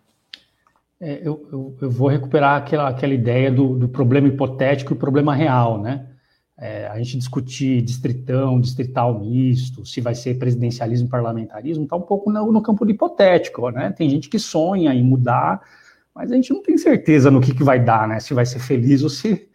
É, 1.05 1.19
eu, 1.21 1.45
eu, 1.51 1.77
eu, 1.81 1.91
vou 1.91 2.07
recuperar 2.07 2.55
aquela, 2.55 2.87
aquela 2.87 3.13
ideia 3.13 3.51
do, 3.51 3.77
do 3.77 3.89
problema 3.89 4.25
hipotético 4.25 4.93
e 4.93 4.95
problema 4.95 5.35
real, 5.35 5.81
né? 5.81 6.07
É, 6.57 6.87
a 6.87 6.97
gente 6.97 7.17
discutir 7.17 7.81
distritão, 7.81 8.57
distrital 8.57 9.19
misto, 9.19 9.85
se 9.85 9.99
vai 9.99 10.15
ser 10.15 10.39
presidencialismo, 10.39 11.09
parlamentarismo, 11.09 11.83
está 11.83 11.97
um 11.97 12.01
pouco 12.01 12.31
no, 12.31 12.49
no, 12.53 12.61
campo 12.61 12.85
do 12.85 12.91
hipotético, 12.91 13.69
né? 13.69 13.91
Tem 13.91 14.09
gente 14.09 14.29
que 14.29 14.39
sonha 14.39 14.93
em 14.93 15.03
mudar, 15.03 15.61
mas 16.15 16.31
a 16.31 16.35
gente 16.35 16.53
não 16.53 16.63
tem 16.63 16.77
certeza 16.77 17.29
no 17.29 17.41
que, 17.41 17.53
que 17.53 17.65
vai 17.65 17.83
dar, 17.83 18.07
né? 18.07 18.21
Se 18.21 18.33
vai 18.33 18.45
ser 18.45 18.59
feliz 18.59 19.03
ou 19.03 19.09
se, 19.09 19.49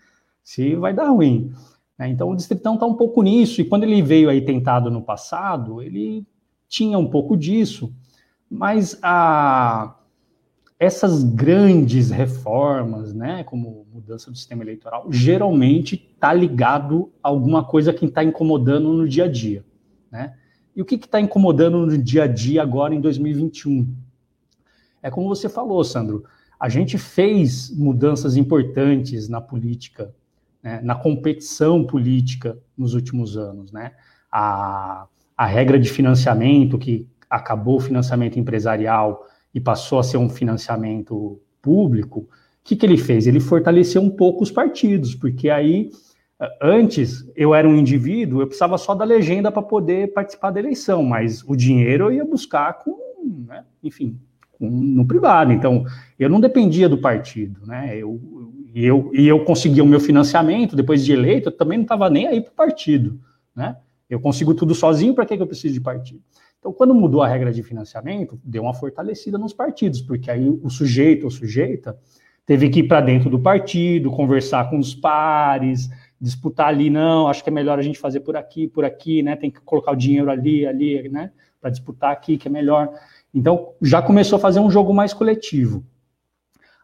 se 0.45 0.77
vai 0.77 0.93
dar 0.93 1.09
ruim. 1.09 1.51
Né? 1.99 2.11
Então 2.11 2.29
o 2.29 2.37
distritão 2.37 2.75
está 2.75 2.85
um 2.85 2.95
pouco 2.95 3.23
nisso, 3.23 3.63
e 3.63 3.65
quando 3.65 3.85
ele 3.85 4.03
veio 4.03 4.29
aí 4.29 4.43
tentado 4.43 4.91
no 4.91 5.01
passado, 5.01 5.81
ele 5.81 6.27
tinha 6.69 6.99
um 6.99 7.09
pouco 7.09 7.39
disso, 7.39 7.91
mas 8.51 8.99
a 9.03 9.98
essas 10.79 11.25
grandes 11.25 12.11
reformas, 12.11 13.13
né, 13.13 13.43
como 13.43 13.87
mudança 13.93 14.31
do 14.31 14.37
sistema 14.37 14.63
eleitoral, 14.63 15.07
geralmente 15.11 15.97
está 15.97 16.33
ligado 16.33 17.11
a 17.23 17.29
alguma 17.29 17.65
coisa 17.65 17.93
que 17.93 18.07
está 18.07 18.23
incomodando 18.23 18.93
no 18.93 19.09
dia 19.09 19.25
a 19.25 19.29
dia, 19.29 19.65
né? 20.11 20.35
E 20.77 20.81
o 20.81 20.85
que 20.85 20.95
está 20.95 21.21
incomodando 21.21 21.85
no 21.85 21.99
dia 21.99 22.23
a 22.23 22.27
dia 22.29 22.63
agora 22.63 22.95
em 22.95 23.01
2021? 23.01 23.93
É 25.03 25.11
como 25.11 25.29
você 25.29 25.49
falou, 25.49 25.83
Sandro, 25.83 26.25
a 26.61 26.69
gente 26.69 26.97
fez 26.97 27.77
mudanças 27.77 28.37
importantes 28.37 29.29
na 29.29 29.41
política, 29.41 30.15
né, 30.63 30.81
na 30.81 30.95
competição 30.95 31.85
política 31.85 32.57
nos 32.77 32.95
últimos 32.95 33.37
anos, 33.37 33.73
né? 33.73 33.93
A, 34.31 35.09
a 35.37 35.47
regra 35.47 35.79
de 35.79 35.91
financiamento 35.91 36.79
que 36.79 37.09
acabou 37.29 37.77
o 37.77 37.81
financiamento 37.81 38.39
empresarial 38.39 39.27
e 39.55 39.61
passou 39.61 39.99
a 39.99 40.03
ser 40.03 40.17
um 40.17 40.29
financiamento 40.29 41.41
público, 41.61 42.21
o 42.21 42.29
que, 42.65 42.77
que 42.77 42.85
ele 42.85 42.97
fez? 42.97 43.27
Ele 43.27 43.41
fortaleceu 43.41 44.03
um 44.03 44.11
pouco 44.11 44.43
os 44.43 44.51
partidos, 44.51 45.15
porque 45.15 45.49
aí, 45.49 45.91
antes, 46.61 47.31
eu 47.35 47.55
era 47.55 47.69
um 47.69 47.77
indivíduo, 47.77 48.41
eu 48.41 48.47
precisava 48.47 48.77
só 48.77 48.95
da 48.95 49.05
legenda 49.05 49.51
para 49.51 49.63
poder 49.63 50.13
participar 50.13 50.51
da 50.51 50.61
eleição, 50.61 51.03
mas 51.03 51.43
o 51.47 51.57
dinheiro 51.57 52.05
eu 52.05 52.13
ia 52.13 52.25
buscar 52.25 52.75
com, 52.75 52.99
né, 53.47 53.65
enfim, 53.83 54.19
com, 54.53 54.69
no 54.69 55.07
privado. 55.07 55.53
Então, 55.53 55.85
eu 56.19 56.29
não 56.29 56.41
dependia 56.41 56.89
do 56.89 56.99
partido, 56.99 57.67
né? 57.67 57.97
Eu, 57.97 58.21
e 58.75 58.85
eu, 58.85 59.11
e 59.15 59.27
eu 59.27 59.45
conseguia 59.45 59.83
o 59.83 59.87
meu 59.87 60.01
financiamento 60.01 60.77
depois 60.77 61.05
de 61.05 61.13
eleito, 61.13 61.49
eu 61.49 61.57
também 61.57 61.79
não 61.79 61.85
estava 61.85 62.11
nem 62.11 62.27
aí 62.27 62.41
para 62.41 62.53
o 62.53 62.55
partido, 62.55 63.19
né? 63.57 63.77
Eu 64.09 64.21
consigo 64.21 64.55
tudo 64.55 64.75
sozinho, 64.75 65.15
para 65.15 65.27
que, 65.27 65.37
que 65.37 65.43
eu 65.43 65.47
preciso 65.47 65.75
de 65.75 65.81
partido? 65.81 66.23
Então, 66.59 66.73
quando 66.73 66.95
mudou 66.95 67.23
a 67.23 67.29
regra 67.29 67.53
de 67.53 67.63
financiamento, 67.63 68.39
deu 68.45 68.63
uma 68.63 68.75
fortalecida 68.75 69.39
nos 69.39 69.53
partidos, 69.53 70.01
porque 70.01 70.31
aí 70.31 70.49
o 70.49 70.69
sujeito 70.69 71.25
ou 71.25 71.31
sujeita 71.31 71.97
teve 72.45 72.69
que 72.69 72.81
ir 72.81 72.89
para 72.89 73.01
dentro 73.01 73.31
do 73.31 73.39
partido, 73.39 74.11
conversar 74.11 74.69
com 74.69 74.79
os 74.79 74.95
pares, 74.95 75.89
disputar 76.21 76.69
ali, 76.69 76.91
não, 76.91 77.29
acho 77.29 77.45
que 77.45 77.51
é 77.51 77.53
melhor 77.53 77.79
a 77.79 77.83
gente 77.83 77.99
fazer 77.99 78.21
por 78.21 78.37
aqui, 78.37 78.67
por 78.67 78.85
aqui, 78.85 79.23
né? 79.23 79.37
Tem 79.37 79.51
que 79.51 79.61
colocar 79.61 79.93
o 79.93 79.97
dinheiro 79.97 80.31
ali, 80.31 80.67
ali, 80.67 81.09
né? 81.09 81.31
Para 81.61 81.71
disputar 81.71 82.11
aqui, 82.11 82.37
que 82.37 82.49
é 82.49 82.51
melhor. 82.51 82.93
Então, 83.33 83.75
já 83.81 84.03
começou 84.03 84.37
a 84.37 84.41
fazer 84.41 84.59
um 84.61 84.71
jogo 84.71 84.93
mais 84.93 85.13
coletivo. 85.13 85.85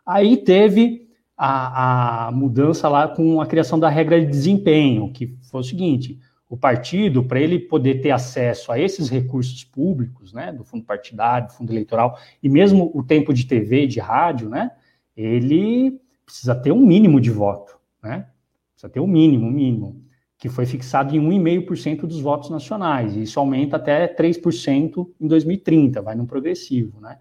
Aí 0.06 0.36
teve 0.36 1.08
a, 1.36 2.26
a 2.26 2.30
mudança 2.30 2.88
lá 2.88 3.08
com 3.08 3.40
a 3.40 3.46
criação 3.46 3.78
da 3.78 3.88
regra 3.88 4.20
de 4.20 4.26
desempenho, 4.26 5.10
que 5.12 5.36
foi 5.50 5.60
o 5.60 5.64
seguinte: 5.64 6.20
o 6.54 6.56
partido, 6.56 7.24
para 7.24 7.40
ele 7.40 7.58
poder 7.58 8.00
ter 8.00 8.12
acesso 8.12 8.70
a 8.70 8.78
esses 8.78 9.08
recursos 9.08 9.64
públicos, 9.64 10.32
né, 10.32 10.52
do 10.52 10.62
fundo 10.62 10.84
partidário, 10.84 11.48
do 11.48 11.52
fundo 11.52 11.72
eleitoral, 11.72 12.16
e 12.40 12.48
mesmo 12.48 12.92
o 12.94 13.02
tempo 13.02 13.34
de 13.34 13.44
TV, 13.44 13.88
de 13.88 13.98
rádio, 13.98 14.48
né, 14.48 14.70
ele 15.16 16.00
precisa 16.24 16.54
ter 16.54 16.70
um 16.70 16.86
mínimo 16.86 17.20
de 17.20 17.32
voto, 17.32 17.76
né, 18.00 18.28
precisa 18.72 18.88
ter 18.88 19.00
um 19.00 19.06
mínimo, 19.06 19.48
um 19.48 19.50
mínimo, 19.50 20.00
que 20.38 20.48
foi 20.48 20.64
fixado 20.64 21.16
em 21.16 21.20
1,5% 21.20 22.06
dos 22.06 22.20
votos 22.20 22.50
nacionais, 22.50 23.16
e 23.16 23.22
isso 23.22 23.40
aumenta 23.40 23.74
até 23.74 24.06
3% 24.06 25.08
em 25.20 25.26
2030, 25.26 26.00
vai 26.02 26.14
no 26.14 26.24
progressivo, 26.24 27.00
né. 27.00 27.18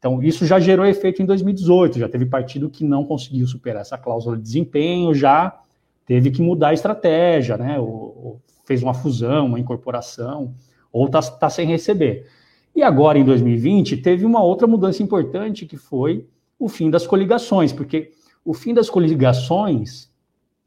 Então, 0.00 0.20
isso 0.20 0.44
já 0.44 0.58
gerou 0.58 0.84
efeito 0.84 1.22
em 1.22 1.26
2018, 1.26 2.00
já 2.00 2.08
teve 2.08 2.26
partido 2.26 2.68
que 2.68 2.82
não 2.84 3.04
conseguiu 3.04 3.46
superar 3.46 3.82
essa 3.82 3.96
cláusula 3.96 4.36
de 4.36 4.42
desempenho, 4.42 5.14
já 5.14 5.60
teve 6.06 6.30
que 6.30 6.42
mudar 6.42 6.68
a 6.68 6.74
estratégia, 6.74 7.56
né, 7.56 7.78
o, 7.78 8.38
fez 8.64 8.82
uma 8.82 8.94
fusão, 8.94 9.46
uma 9.46 9.60
incorporação, 9.60 10.54
ou 10.92 11.06
está 11.06 11.20
tá 11.22 11.50
sem 11.50 11.66
receber. 11.66 12.26
E 12.74 12.82
agora, 12.82 13.18
em 13.18 13.24
2020, 13.24 13.98
teve 13.98 14.24
uma 14.24 14.42
outra 14.42 14.66
mudança 14.66 15.02
importante, 15.02 15.66
que 15.66 15.76
foi 15.76 16.26
o 16.58 16.68
fim 16.68 16.90
das 16.90 17.06
coligações, 17.06 17.72
porque 17.72 18.12
o 18.44 18.52
fim 18.52 18.74
das 18.74 18.90
coligações 18.90 20.10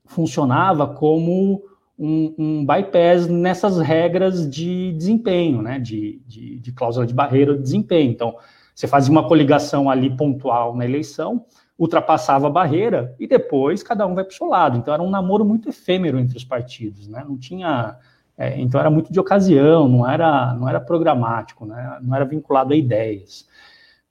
funcionava 0.05 0.87
como 0.87 1.63
um, 1.99 2.33
um 2.37 2.65
bypass 2.65 3.27
nessas 3.27 3.79
regras 3.79 4.49
de 4.49 4.93
desempenho, 4.93 5.61
né, 5.61 5.79
de, 5.79 6.21
de, 6.25 6.59
de 6.59 6.71
cláusula 6.71 7.05
de 7.05 7.13
barreira 7.13 7.55
de 7.55 7.61
desempenho. 7.61 8.11
Então, 8.11 8.35
você 8.73 8.87
fazia 8.87 9.11
uma 9.11 9.27
coligação 9.27 9.89
ali 9.89 10.15
pontual 10.15 10.75
na 10.75 10.85
eleição, 10.85 11.45
ultrapassava 11.77 12.47
a 12.47 12.49
barreira 12.49 13.15
e 13.19 13.27
depois 13.27 13.83
cada 13.83 14.07
um 14.07 14.15
vai 14.15 14.23
para 14.23 14.33
o 14.33 14.35
seu 14.35 14.47
lado. 14.47 14.77
Então 14.77 14.93
era 14.93 15.03
um 15.03 15.09
namoro 15.09 15.45
muito 15.45 15.69
efêmero 15.69 16.19
entre 16.19 16.35
os 16.35 16.43
partidos, 16.43 17.07
né? 17.07 17.23
Não 17.27 17.37
tinha, 17.37 17.97
é, 18.37 18.59
então 18.59 18.79
era 18.79 18.89
muito 18.89 19.13
de 19.13 19.19
ocasião, 19.19 19.87
não 19.87 20.09
era, 20.09 20.53
não 20.55 20.67
era 20.67 20.79
programático, 20.79 21.65
né? 21.65 21.99
Não 22.01 22.15
era 22.15 22.25
vinculado 22.25 22.73
a 22.73 22.75
ideias. 22.75 23.47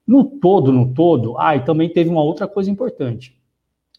No 0.05 0.23
todo, 0.23 0.71
no 0.71 0.93
todo, 0.93 1.37
ah, 1.37 1.55
e 1.55 1.65
também 1.65 1.89
teve 1.89 2.09
uma 2.09 2.23
outra 2.23 2.47
coisa 2.47 2.71
importante, 2.71 3.37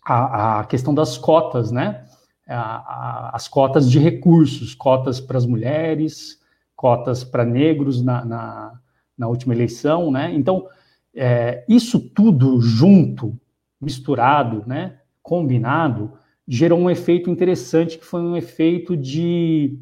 a, 0.03 0.61
a 0.61 0.65
questão 0.65 0.95
das 0.95 1.19
cotas, 1.19 1.71
né? 1.71 2.05
A, 2.49 2.55
a, 2.57 3.37
as 3.37 3.47
cotas 3.47 3.91
de 3.91 3.99
recursos, 3.99 4.75
cotas 4.75 5.21
para 5.21 5.37
as 5.37 5.45
mulheres, 5.45 6.41
cotas 6.75 7.23
para 7.23 7.45
negros 7.45 8.03
na, 8.03 8.25
na, 8.25 8.81
na, 9.19 9.29
última 9.29 9.53
eleição, 9.53 10.11
né? 10.11 10.33
Então, 10.33 10.67
é, 11.15 11.63
isso 11.69 12.01
tudo 12.01 12.59
junto 12.59 13.39
misturado, 13.81 14.65
né, 14.67 14.99
combinado, 15.23 16.13
gerou 16.47 16.79
um 16.79 16.91
efeito 16.91 17.31
interessante 17.31 17.99
que 17.99 18.05
foi 18.05 18.21
um 18.21 18.37
efeito 18.37 18.97
de 18.97 19.79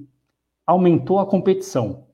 aumentou 0.66 1.20
a 1.20 1.26
competição, 1.26 2.04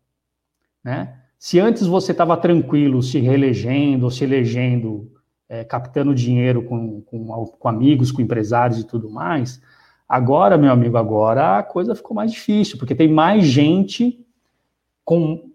né? 0.84 1.18
Se 1.38 1.58
antes 1.58 1.86
você 1.86 2.12
estava 2.12 2.36
tranquilo 2.36 3.02
se 3.02 3.18
reelegendo 3.18 4.10
se 4.10 4.22
elegendo, 4.22 5.10
é, 5.48 5.64
captando 5.64 6.14
dinheiro 6.14 6.62
com, 6.62 7.00
com, 7.02 7.46
com 7.46 7.68
amigos, 7.68 8.12
com 8.12 8.22
empresários 8.22 8.78
e 8.78 8.86
tudo 8.86 9.10
mais, 9.10 9.60
agora, 10.08 10.58
meu 10.58 10.70
amigo, 10.70 10.96
agora 10.96 11.58
a 11.58 11.62
coisa 11.62 11.94
ficou 11.94 12.14
mais 12.14 12.30
difícil, 12.30 12.78
porque 12.78 12.94
tem 12.94 13.08
mais 13.08 13.44
gente 13.44 14.24
com 15.04 15.50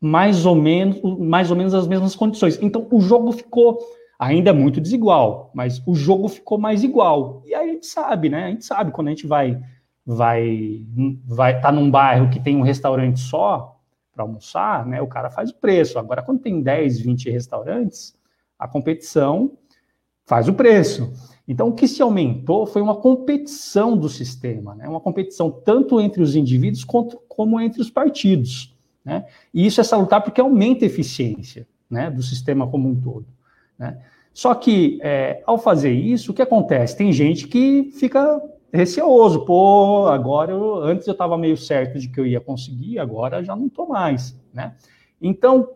mais 0.00 0.44
ou 0.44 0.54
menos, 0.54 1.00
mais 1.18 1.50
ou 1.50 1.56
menos 1.56 1.72
as 1.72 1.86
mesmas 1.86 2.14
condições. 2.14 2.58
Então 2.60 2.86
o 2.90 3.00
jogo 3.00 3.32
ficou 3.32 3.78
ainda 4.18 4.52
muito 4.52 4.80
desigual, 4.80 5.50
mas 5.54 5.82
o 5.86 5.94
jogo 5.94 6.28
ficou 6.28 6.58
mais 6.58 6.82
igual. 6.82 7.42
E 7.46 7.54
aí 7.54 7.70
a 7.70 7.72
gente 7.72 7.86
sabe, 7.86 8.28
né? 8.28 8.44
A 8.44 8.50
gente 8.50 8.64
sabe 8.64 8.90
quando 8.90 9.08
a 9.08 9.10
gente 9.10 9.26
vai 9.26 9.60
vai 10.06 10.82
vai 11.26 11.60
tá 11.60 11.72
num 11.72 11.90
bairro 11.90 12.30
que 12.30 12.40
tem 12.40 12.56
um 12.56 12.62
restaurante 12.62 13.20
só 13.20 13.80
para 14.12 14.22
almoçar, 14.22 14.86
né? 14.86 15.00
O 15.02 15.06
cara 15.06 15.30
faz 15.30 15.50
o 15.50 15.54
preço. 15.54 15.98
Agora 15.98 16.22
quando 16.22 16.40
tem 16.40 16.62
10, 16.62 17.00
20 17.00 17.30
restaurantes, 17.30 18.16
a 18.58 18.68
competição 18.68 19.52
faz 20.24 20.48
o 20.48 20.54
preço. 20.54 21.12
Então, 21.46 21.68
o 21.68 21.74
que 21.74 21.86
se 21.86 22.00
aumentou 22.00 22.66
foi 22.66 22.80
uma 22.80 22.96
competição 22.96 23.96
do 23.96 24.08
sistema, 24.08 24.74
né? 24.74 24.88
uma 24.88 25.00
competição 25.00 25.50
tanto 25.50 26.00
entre 26.00 26.22
os 26.22 26.34
indivíduos 26.34 26.84
quanto, 26.84 27.20
como 27.28 27.60
entre 27.60 27.82
os 27.82 27.90
partidos. 27.90 28.74
Né? 29.04 29.26
E 29.52 29.66
isso 29.66 29.80
é 29.80 29.84
salutar 29.84 30.22
porque 30.22 30.40
aumenta 30.40 30.84
a 30.84 30.86
eficiência 30.86 31.66
né, 31.90 32.10
do 32.10 32.22
sistema 32.22 32.66
como 32.66 32.88
um 32.88 32.98
todo. 32.98 33.26
Né? 33.78 33.98
Só 34.32 34.54
que, 34.54 34.98
é, 35.02 35.42
ao 35.46 35.58
fazer 35.58 35.92
isso, 35.92 36.32
o 36.32 36.34
que 36.34 36.42
acontece? 36.42 36.96
Tem 36.96 37.12
gente 37.12 37.46
que 37.46 37.90
fica 37.92 38.40
receoso. 38.72 39.44
Pô, 39.44 40.08
agora 40.08 40.50
eu, 40.50 40.82
antes 40.82 41.06
eu 41.06 41.12
estava 41.12 41.38
meio 41.38 41.56
certo 41.56 41.98
de 41.98 42.08
que 42.08 42.18
eu 42.18 42.26
ia 42.26 42.40
conseguir, 42.40 42.98
agora 42.98 43.44
já 43.44 43.54
não 43.54 43.66
estou 43.66 43.86
mais. 43.88 44.36
Né? 44.52 44.74
Então, 45.22 45.70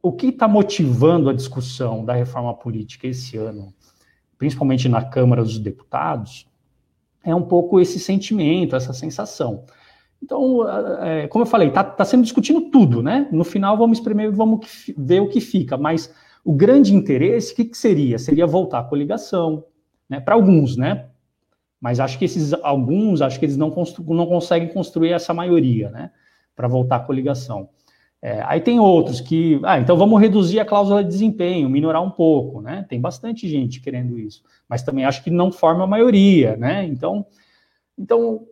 o 0.00 0.12
que 0.12 0.28
está 0.28 0.46
motivando 0.46 1.28
a 1.28 1.34
discussão 1.34 2.04
da 2.04 2.14
reforma 2.14 2.54
política 2.54 3.08
esse 3.08 3.36
ano, 3.36 3.74
principalmente 4.38 4.88
na 4.88 5.04
Câmara 5.04 5.42
dos 5.42 5.58
Deputados, 5.58 6.48
é 7.24 7.34
um 7.34 7.42
pouco 7.42 7.80
esse 7.80 7.98
sentimento, 7.98 8.76
essa 8.76 8.92
sensação. 8.92 9.64
Então, 10.22 10.66
é, 11.02 11.26
como 11.28 11.42
eu 11.42 11.46
falei, 11.46 11.68
está 11.68 11.82
tá 11.82 12.04
sendo 12.04 12.22
discutindo 12.22 12.70
tudo, 12.70 13.02
né? 13.02 13.28
No 13.32 13.42
final, 13.42 13.76
vamos 13.76 13.98
espremer, 13.98 14.30
vamos 14.30 14.60
ver 14.96 15.20
o 15.20 15.28
que 15.28 15.40
fica, 15.40 15.76
mas 15.76 16.14
o 16.44 16.52
grande 16.52 16.94
interesse, 16.94 17.52
o 17.52 17.56
que, 17.56 17.64
que 17.64 17.76
seria? 17.76 18.18
Seria 18.18 18.46
voltar 18.46 18.80
à 18.80 18.84
coligação, 18.84 19.64
né? 20.08 20.20
Para 20.20 20.34
alguns, 20.34 20.76
né? 20.76 21.06
Mas 21.80 22.00
acho 22.00 22.18
que 22.18 22.24
esses 22.24 22.52
alguns, 22.62 23.22
acho 23.22 23.38
que 23.38 23.46
eles 23.46 23.56
não, 23.56 23.74
não 24.08 24.26
conseguem 24.26 24.68
construir 24.68 25.12
essa 25.12 25.32
maioria, 25.32 25.90
né? 25.90 26.10
Para 26.54 26.68
voltar 26.68 26.96
à 26.96 27.00
coligação. 27.00 27.68
É, 28.22 28.42
aí 28.46 28.60
tem 28.60 28.78
outros 28.78 29.18
que, 29.18 29.58
ah, 29.64 29.78
então 29.80 29.96
vamos 29.96 30.20
reduzir 30.20 30.60
a 30.60 30.64
cláusula 30.64 31.02
de 31.02 31.08
desempenho, 31.08 31.70
minorar 31.70 32.02
um 32.02 32.10
pouco, 32.10 32.60
né? 32.60 32.84
Tem 32.86 33.00
bastante 33.00 33.48
gente 33.48 33.80
querendo 33.80 34.18
isso, 34.18 34.42
mas 34.68 34.82
também 34.82 35.06
acho 35.06 35.24
que 35.24 35.30
não 35.30 35.50
forma 35.50 35.84
a 35.84 35.86
maioria, 35.86 36.54
né? 36.56 36.84
Então, 36.84 37.24
então 37.98 38.46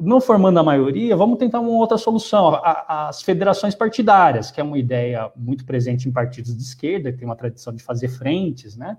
não 0.00 0.20
formando 0.20 0.58
a 0.58 0.62
maioria, 0.62 1.16
vamos 1.16 1.38
tentar 1.38 1.60
uma 1.60 1.70
outra 1.70 1.98
solução. 1.98 2.60
as 2.62 3.22
federações 3.22 3.74
partidárias, 3.74 4.50
que 4.50 4.60
é 4.60 4.64
uma 4.64 4.78
ideia 4.78 5.30
muito 5.36 5.64
presente 5.64 6.08
em 6.08 6.12
partidos 6.12 6.56
de 6.56 6.62
esquerda, 6.62 7.12
que 7.12 7.18
tem 7.18 7.26
uma 7.26 7.36
tradição 7.36 7.74
de 7.74 7.82
fazer 7.82 8.08
frentes, 8.08 8.76
né? 8.76 8.96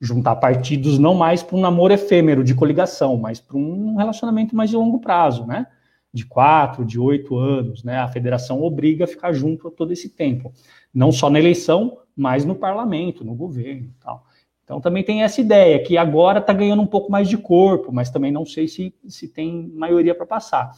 Juntar 0.00 0.36
partidos 0.36 0.98
não 0.98 1.14
mais 1.14 1.42
para 1.42 1.56
um 1.56 1.60
namoro 1.60 1.92
efêmero 1.92 2.44
de 2.44 2.54
coligação, 2.54 3.16
mas 3.16 3.40
para 3.40 3.56
um 3.56 3.96
relacionamento 3.96 4.54
mais 4.54 4.70
de 4.70 4.76
longo 4.76 5.00
prazo, 5.00 5.46
né? 5.46 5.66
de 6.14 6.24
quatro, 6.24 6.84
de 6.84 6.98
oito 6.98 7.36
anos, 7.36 7.82
né? 7.82 7.98
A 7.98 8.06
federação 8.06 8.62
obriga 8.62 9.04
a 9.04 9.08
ficar 9.08 9.32
junto 9.32 9.68
todo 9.68 9.92
esse 9.92 10.08
tempo, 10.08 10.52
não 10.94 11.10
só 11.10 11.28
na 11.28 11.40
eleição, 11.40 11.98
mas 12.16 12.44
no 12.44 12.54
parlamento, 12.54 13.24
no 13.24 13.34
governo 13.34 13.86
e 13.86 13.94
tal. 14.00 14.24
Então 14.64 14.80
também 14.80 15.04
tem 15.04 15.22
essa 15.22 15.40
ideia 15.40 15.82
que 15.82 15.96
agora 15.96 16.38
está 16.38 16.52
ganhando 16.52 16.82
um 16.82 16.86
pouco 16.86 17.12
mais 17.12 17.28
de 17.28 17.36
corpo, 17.36 17.92
mas 17.92 18.10
também 18.10 18.32
não 18.32 18.46
sei 18.46 18.66
se, 18.66 18.94
se 19.06 19.28
tem 19.28 19.70
maioria 19.74 20.14
para 20.14 20.26
passar. 20.26 20.72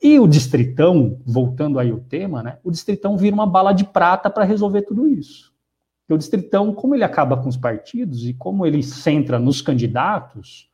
E 0.00 0.20
o 0.20 0.26
distritão, 0.26 1.18
voltando 1.24 1.78
aí 1.78 1.90
o 1.90 2.00
tema, 2.00 2.42
né? 2.42 2.58
O 2.62 2.70
distritão 2.70 3.16
vira 3.16 3.34
uma 3.34 3.46
bala 3.46 3.72
de 3.72 3.84
prata 3.84 4.28
para 4.28 4.44
resolver 4.44 4.82
tudo 4.82 5.08
isso. 5.08 5.52
Porque 6.02 6.14
o 6.14 6.18
distritão, 6.18 6.72
como 6.74 6.94
ele 6.94 7.02
acaba 7.02 7.36
com 7.36 7.48
os 7.48 7.56
partidos 7.56 8.26
e 8.26 8.34
como 8.34 8.66
ele 8.66 8.82
centra 8.82 9.38
nos 9.38 9.62
candidatos, 9.62 10.70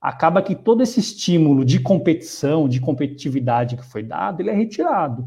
acaba 0.00 0.42
que 0.42 0.54
todo 0.54 0.82
esse 0.82 1.00
estímulo 1.00 1.64
de 1.64 1.80
competição, 1.80 2.68
de 2.68 2.78
competitividade 2.78 3.76
que 3.76 3.84
foi 3.84 4.02
dado, 4.02 4.40
ele 4.40 4.50
é 4.50 4.54
retirado. 4.54 5.26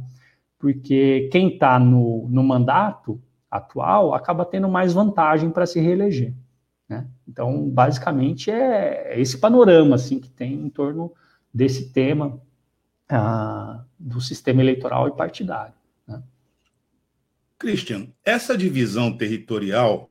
Porque 0.60 1.28
quem 1.32 1.50
está 1.50 1.80
no, 1.80 2.28
no 2.30 2.44
mandato 2.44 3.20
atual 3.50 4.14
acaba 4.14 4.46
tendo 4.46 4.70
mais 4.70 4.94
vantagem 4.94 5.50
para 5.50 5.66
se 5.66 5.80
reeleger. 5.80 6.34
Né? 6.90 7.08
Então, 7.28 7.70
basicamente, 7.70 8.50
é 8.50 9.14
esse 9.22 9.38
panorama 9.38 9.96
assim, 9.96 10.20
que 10.20 10.30
tem 10.30 10.54
em 10.54 10.70
torno 10.70 11.14
desse 11.54 11.92
tema 11.92 12.42
ah, 13.08 13.84
do 13.98 14.20
sistema 14.20 14.62
eleitoral 14.62 15.08
e 15.08 15.16
partidário. 15.16 15.76
Né? 16.08 16.24
Christian, 17.60 18.08
essa 18.26 18.58
divisão 18.58 19.16
territorial 19.16 20.10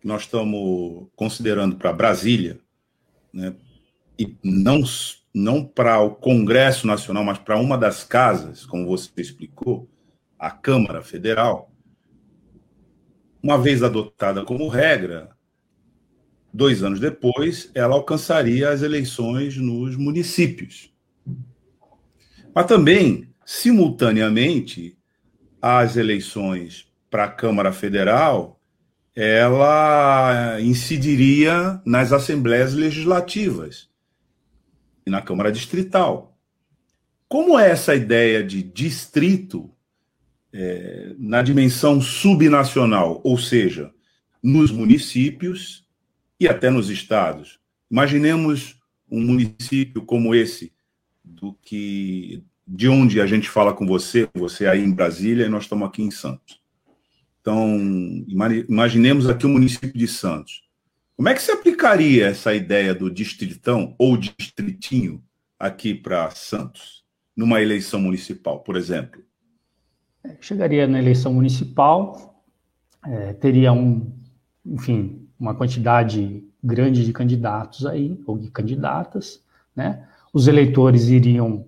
que 0.00 0.08
nós 0.08 0.22
estamos 0.22 1.06
considerando 1.14 1.76
para 1.76 1.92
Brasília, 1.92 2.58
né, 3.32 3.54
e 4.18 4.36
não, 4.42 4.82
não 5.32 5.64
para 5.64 6.00
o 6.00 6.14
Congresso 6.14 6.86
Nacional, 6.86 7.22
mas 7.22 7.38
para 7.38 7.58
uma 7.58 7.78
das 7.78 8.02
casas, 8.02 8.64
como 8.64 8.86
você 8.86 9.10
explicou, 9.18 9.88
a 10.38 10.50
Câmara 10.50 11.02
Federal, 11.02 11.70
uma 13.42 13.58
vez 13.58 13.82
adotada 13.82 14.44
como 14.44 14.68
regra, 14.68 15.35
dois 16.56 16.82
anos 16.82 16.98
depois, 16.98 17.70
ela 17.74 17.94
alcançaria 17.94 18.70
as 18.70 18.82
eleições 18.82 19.56
nos 19.56 19.94
municípios. 19.96 20.90
Mas 22.54 22.66
também, 22.66 23.28
simultaneamente, 23.44 24.96
as 25.60 25.96
eleições 25.96 26.90
para 27.10 27.24
a 27.24 27.30
Câmara 27.30 27.72
Federal, 27.72 28.60
ela 29.14 30.58
incidiria 30.60 31.80
nas 31.84 32.12
assembleias 32.12 32.74
legislativas 32.74 33.88
e 35.06 35.10
na 35.10 35.22
Câmara 35.22 35.52
Distrital. 35.52 36.36
Como 37.28 37.58
é 37.58 37.70
essa 37.70 37.94
ideia 37.94 38.42
de 38.42 38.62
distrito 38.62 39.70
é, 40.52 41.14
na 41.18 41.42
dimensão 41.42 42.00
subnacional, 42.00 43.20
ou 43.22 43.36
seja, 43.36 43.90
nos 44.42 44.70
municípios 44.70 45.85
e 46.38 46.48
até 46.48 46.70
nos 46.70 46.90
estados? 46.90 47.58
Imaginemos 47.90 48.78
um 49.10 49.20
município 49.20 50.02
como 50.02 50.34
esse, 50.34 50.72
do 51.24 51.54
que 51.62 52.42
de 52.66 52.88
onde 52.88 53.20
a 53.20 53.26
gente 53.26 53.48
fala 53.48 53.72
com 53.72 53.86
você, 53.86 54.28
você 54.34 54.66
aí 54.66 54.82
em 54.82 54.92
Brasília 54.92 55.46
e 55.46 55.48
nós 55.48 55.64
estamos 55.64 55.86
aqui 55.86 56.02
em 56.02 56.10
Santos. 56.10 56.60
Então, 57.40 57.78
imaginemos 58.68 59.28
aqui 59.28 59.46
o 59.46 59.48
município 59.48 59.92
de 59.92 60.08
Santos. 60.08 60.64
Como 61.16 61.28
é 61.28 61.34
que 61.34 61.40
se 61.40 61.52
aplicaria 61.52 62.26
essa 62.26 62.52
ideia 62.52 62.94
do 62.94 63.10
distritão 63.10 63.94
ou 63.98 64.16
distritinho 64.16 65.22
aqui 65.58 65.94
para 65.94 66.30
Santos, 66.30 67.04
numa 67.36 67.62
eleição 67.62 68.00
municipal, 68.00 68.60
por 68.60 68.76
exemplo? 68.76 69.22
É, 70.24 70.36
chegaria 70.40 70.88
na 70.88 70.98
eleição 70.98 71.32
municipal, 71.32 72.44
é, 73.06 73.32
teria 73.34 73.72
um, 73.72 74.12
enfim, 74.64 75.25
uma 75.38 75.54
quantidade 75.54 76.44
grande 76.62 77.04
de 77.04 77.12
candidatos 77.12 77.86
aí, 77.86 78.20
ou 78.26 78.38
de 78.38 78.50
candidatas, 78.50 79.42
né? 79.74 80.06
Os 80.32 80.48
eleitores 80.48 81.08
iriam 81.08 81.66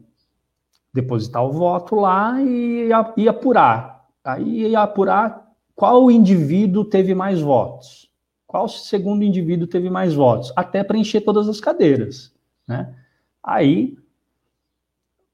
depositar 0.93 1.45
o 1.45 1.53
voto 1.53 1.97
lá 1.97 2.41
e, 2.43 2.89
e 3.17 3.29
apurar. 3.29 4.05
Aí 4.25 4.69
ia 4.69 4.83
apurar 4.83 5.47
qual 5.75 6.11
indivíduo 6.11 6.85
teve 6.85 7.15
mais 7.15 7.41
votos 7.41 8.09
qual 8.49 8.67
segundo 8.67 9.23
indivíduo 9.23 9.69
teve 9.69 9.91
mais 9.91 10.15
votos, 10.15 10.51
até 10.57 10.83
preencher 10.83 11.21
todas 11.21 11.49
as 11.51 11.61
cadeiras, 11.61 12.35
né? 12.67 12.95
Aí 13.45 13.97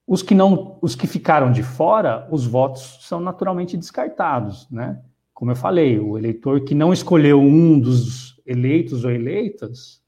os 0.05 0.21
que 0.21 0.35
não, 0.35 0.79
os 0.83 0.97
que 0.97 1.07
ficaram 1.07 1.53
de 1.53 1.63
fora, 1.63 2.29
os 2.31 2.45
votos 2.45 2.99
são 3.03 3.21
naturalmente 3.21 3.77
descartados, 3.77 4.69
né? 4.69 5.01
Como 5.35 5.51
eu 5.51 5.57
falei, 5.57 5.99
o 5.99 6.17
eleitor 6.17 6.65
que 6.65 6.75
não 6.75 6.93
escolheu 6.93 7.41
um 7.41 7.79
dos 7.79 8.41
eleitos 8.47 9.05
ou 9.05 9.11
eleitas 9.11 10.01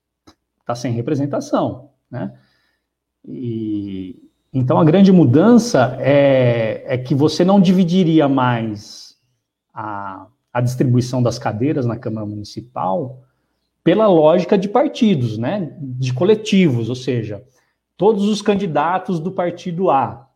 está 0.60 0.74
sem 0.74 0.92
representação, 0.92 1.90
né? 2.10 2.32
E 3.28 4.22
então 4.52 4.78
a 4.78 4.84
grande 4.84 5.12
mudança 5.12 5.98
é, 6.00 6.84
é 6.86 6.96
que 6.96 7.14
você 7.14 7.44
não 7.44 7.60
dividiria 7.60 8.28
mais 8.28 9.16
a 9.74 10.28
a 10.56 10.60
distribuição 10.62 11.22
das 11.22 11.38
cadeiras 11.38 11.84
na 11.84 11.98
Câmara 11.98 12.26
Municipal 12.26 13.22
pela 13.84 14.06
lógica 14.06 14.56
de 14.56 14.70
partidos, 14.70 15.36
né, 15.36 15.76
de 15.78 16.14
coletivos, 16.14 16.88
ou 16.88 16.94
seja, 16.94 17.44
todos 17.94 18.26
os 18.26 18.40
candidatos 18.40 19.20
do 19.20 19.30
partido 19.30 19.90
A 19.90 20.30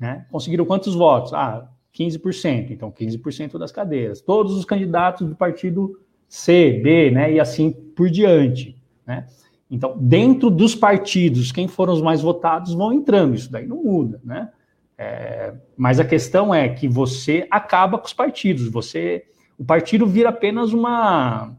né, 0.00 0.24
conseguiram 0.30 0.64
quantos 0.64 0.94
votos? 0.94 1.34
Ah, 1.34 1.70
15%, 1.96 2.70
então 2.70 2.90
15% 2.90 3.58
das 3.58 3.72
cadeiras. 3.72 4.20
Todos 4.20 4.56
os 4.56 4.64
candidatos 4.64 5.26
do 5.26 5.34
partido 5.34 5.98
C, 6.28 6.80
B, 6.82 7.10
né, 7.10 7.32
e 7.32 7.40
assim 7.40 7.70
por 7.70 8.10
diante, 8.10 8.76
né? 9.06 9.26
Então, 9.70 9.96
dentro 9.98 10.48
dos 10.48 10.74
partidos, 10.74 11.50
quem 11.50 11.66
foram 11.66 11.92
os 11.92 12.02
mais 12.02 12.20
votados 12.20 12.72
vão 12.72 12.92
entrando, 12.92 13.34
isso 13.34 13.50
daí 13.50 13.66
não 13.66 13.82
muda, 13.82 14.20
né? 14.24 14.50
É, 14.98 15.52
mas 15.76 16.00
a 16.00 16.04
questão 16.04 16.54
é 16.54 16.68
que 16.68 16.88
você 16.88 17.46
acaba 17.50 17.98
com 17.98 18.06
os 18.06 18.12
partidos. 18.12 18.68
Você, 18.68 19.24
o 19.58 19.64
partido 19.64 20.06
vira 20.06 20.30
apenas 20.30 20.72
uma, 20.72 21.54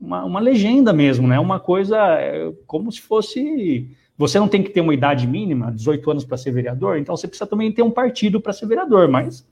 uma, 0.00 0.24
uma 0.24 0.40
legenda 0.40 0.92
mesmo, 0.92 1.26
né? 1.26 1.38
Uma 1.38 1.58
coisa 1.58 1.96
é, 2.18 2.52
como 2.66 2.92
se 2.92 3.00
fosse. 3.00 3.90
Você 4.16 4.38
não 4.38 4.46
tem 4.46 4.62
que 4.62 4.70
ter 4.70 4.80
uma 4.80 4.94
idade 4.94 5.26
mínima, 5.26 5.72
18 5.72 6.10
anos 6.10 6.24
para 6.24 6.36
ser 6.36 6.52
vereador, 6.52 6.98
então 6.98 7.16
você 7.16 7.26
precisa 7.26 7.48
também 7.48 7.72
ter 7.72 7.82
um 7.82 7.90
partido 7.90 8.40
para 8.40 8.52
ser 8.52 8.66
vereador, 8.66 9.08
mas 9.08 9.46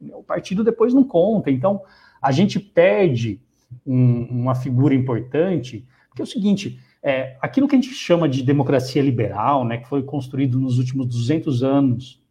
o 0.00 0.22
partido 0.22 0.62
depois 0.62 0.94
não 0.94 1.02
conta. 1.02 1.50
Então 1.50 1.82
a 2.20 2.30
gente 2.30 2.60
perde 2.60 3.40
um, 3.84 4.24
uma 4.24 4.54
figura 4.54 4.94
importante, 4.94 5.86
porque 6.08 6.22
é 6.22 6.24
o 6.24 6.28
seguinte. 6.28 6.78
É, 7.04 7.36
aquilo 7.40 7.66
que 7.66 7.74
a 7.74 7.80
gente 7.80 7.92
chama 7.92 8.28
de 8.28 8.44
democracia 8.44 9.02
liberal, 9.02 9.64
né, 9.64 9.78
que 9.78 9.88
foi 9.88 10.04
construído 10.04 10.56
nos 10.56 10.78
últimos 10.78 11.04
200 11.08 11.64
anos 11.64 12.22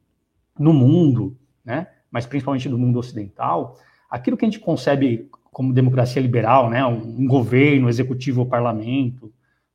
no 0.57 0.71
mundo, 0.71 1.35
né, 1.65 1.87
mas 2.09 2.25
principalmente 2.25 2.69
no 2.69 2.77
mundo 2.77 2.97
ocidental, 2.97 3.77
aquilo 4.09 4.37
que 4.37 4.45
a 4.45 4.47
gente 4.47 4.61
concebe 4.61 5.27
como 5.51 5.73
democracia 5.73 6.21
liberal, 6.21 6.69
né, 6.69 6.85
um, 6.85 7.23
um 7.23 7.27
governo, 7.27 7.89
executivo 7.89 8.39
ou 8.39 8.45
parlamento, 8.45 9.29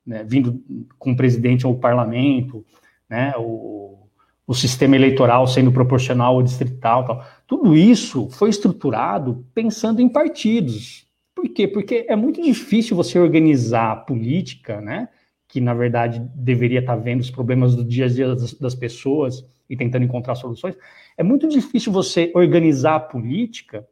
né, 0.06 0.24
vindo 0.24 0.62
com 0.98 1.12
o 1.12 1.16
presidente 1.16 1.66
ou 1.66 1.78
parlamento, 1.78 2.64
né, 3.08 3.34
o, 3.36 4.08
o 4.46 4.54
sistema 4.54 4.94
eleitoral 4.94 5.46
sendo 5.46 5.72
proporcional 5.72 6.34
ou 6.34 6.42
distrital, 6.42 7.04
tal. 7.04 7.24
tudo 7.46 7.76
isso 7.76 8.28
foi 8.30 8.50
estruturado 8.50 9.44
pensando 9.54 10.00
em 10.00 10.08
partidos. 10.08 11.06
Por 11.34 11.48
quê? 11.48 11.66
Porque 11.66 12.06
é 12.08 12.16
muito 12.16 12.40
difícil 12.40 12.96
você 12.96 13.18
organizar 13.18 13.92
a 13.92 13.96
política, 13.96 14.80
né, 14.80 15.08
que 15.48 15.60
na 15.60 15.74
verdade 15.74 16.20
deveria 16.34 16.80
estar 16.80 16.96
vendo 16.96 17.20
os 17.20 17.30
problemas 17.30 17.74
do 17.74 17.84
dia 17.84 18.06
a 18.06 18.08
dia 18.08 18.28
das, 18.28 18.54
das 18.54 18.74
pessoas 18.74 19.44
e 19.68 19.76
tentando 19.76 20.04
encontrar 20.04 20.34
soluções. 20.34 20.76
É 21.16 21.22
muito 21.22 21.48
difícil 21.48 21.92
você 21.92 22.30
organizar 22.34 22.96
a 22.96 23.00
política 23.00 23.86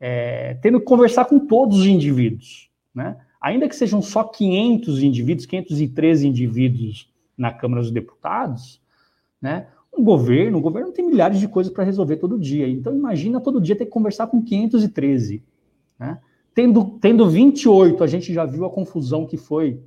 é, 0.00 0.54
tendo 0.54 0.80
que 0.80 0.84
conversar 0.84 1.24
com 1.24 1.38
todos 1.38 1.78
os 1.78 1.86
indivíduos, 1.86 2.68
né? 2.94 3.16
Ainda 3.44 3.68
que 3.68 3.76
sejam 3.76 4.00
só 4.00 4.24
500 4.24 5.02
indivíduos, 5.02 5.44
513 5.44 6.26
indivíduos 6.26 7.12
na 7.36 7.52
Câmara 7.52 7.82
dos 7.82 7.90
Deputados, 7.90 8.80
né? 9.38 9.66
Um 9.94 10.02
governo, 10.02 10.56
o 10.56 10.62
governo 10.62 10.92
tem 10.92 11.06
milhares 11.06 11.38
de 11.38 11.46
coisas 11.46 11.70
para 11.70 11.84
resolver 11.84 12.16
todo 12.16 12.38
dia. 12.38 12.66
Então 12.66 12.96
imagina 12.96 13.38
todo 13.38 13.60
dia 13.60 13.76
ter 13.76 13.84
que 13.84 13.90
conversar 13.90 14.28
com 14.28 14.40
513, 14.40 15.42
né? 15.98 16.20
Tendo, 16.54 16.96
tendo 16.98 17.28
28, 17.28 18.02
a 18.02 18.06
gente 18.06 18.32
já 18.32 18.46
viu 18.46 18.64
a 18.64 18.70
confusão 18.70 19.26
que 19.26 19.36
foi 19.36 19.78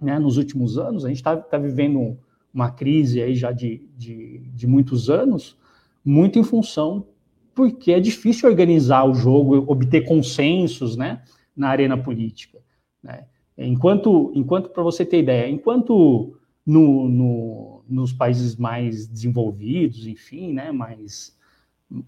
né, 0.00 0.20
nos 0.20 0.36
últimos 0.36 0.78
anos. 0.78 1.04
A 1.04 1.08
gente 1.08 1.16
está 1.16 1.36
tá 1.36 1.58
vivendo 1.58 2.16
uma 2.54 2.70
crise 2.70 3.20
aí 3.20 3.34
já 3.34 3.50
de, 3.50 3.88
de, 3.98 4.38
de 4.54 4.68
muitos 4.68 5.10
anos, 5.10 5.58
muito 6.04 6.38
em 6.38 6.44
função 6.44 7.04
porque 7.52 7.90
é 7.90 7.98
difícil 7.98 8.48
organizar 8.48 9.04
o 9.04 9.14
jogo, 9.14 9.64
obter 9.66 10.02
consensos, 10.02 10.96
né, 10.96 11.22
na 11.56 11.70
arena 11.70 11.96
política. 11.96 12.63
Né? 13.04 13.26
Enquanto, 13.56 14.32
enquanto 14.34 14.70
para 14.70 14.82
você 14.82 15.04
ter 15.04 15.20
ideia, 15.20 15.48
enquanto 15.48 16.36
no, 16.66 17.08
no, 17.08 17.84
nos 17.88 18.12
países 18.12 18.56
mais 18.56 19.06
desenvolvidos, 19.06 20.06
enfim, 20.06 20.52
né, 20.54 20.72
mais 20.72 21.36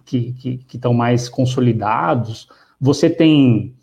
que 0.04 0.34
estão 0.72 0.94
mais 0.94 1.28
consolidados, 1.28 2.48
você 2.80 3.08
tem 3.08 3.76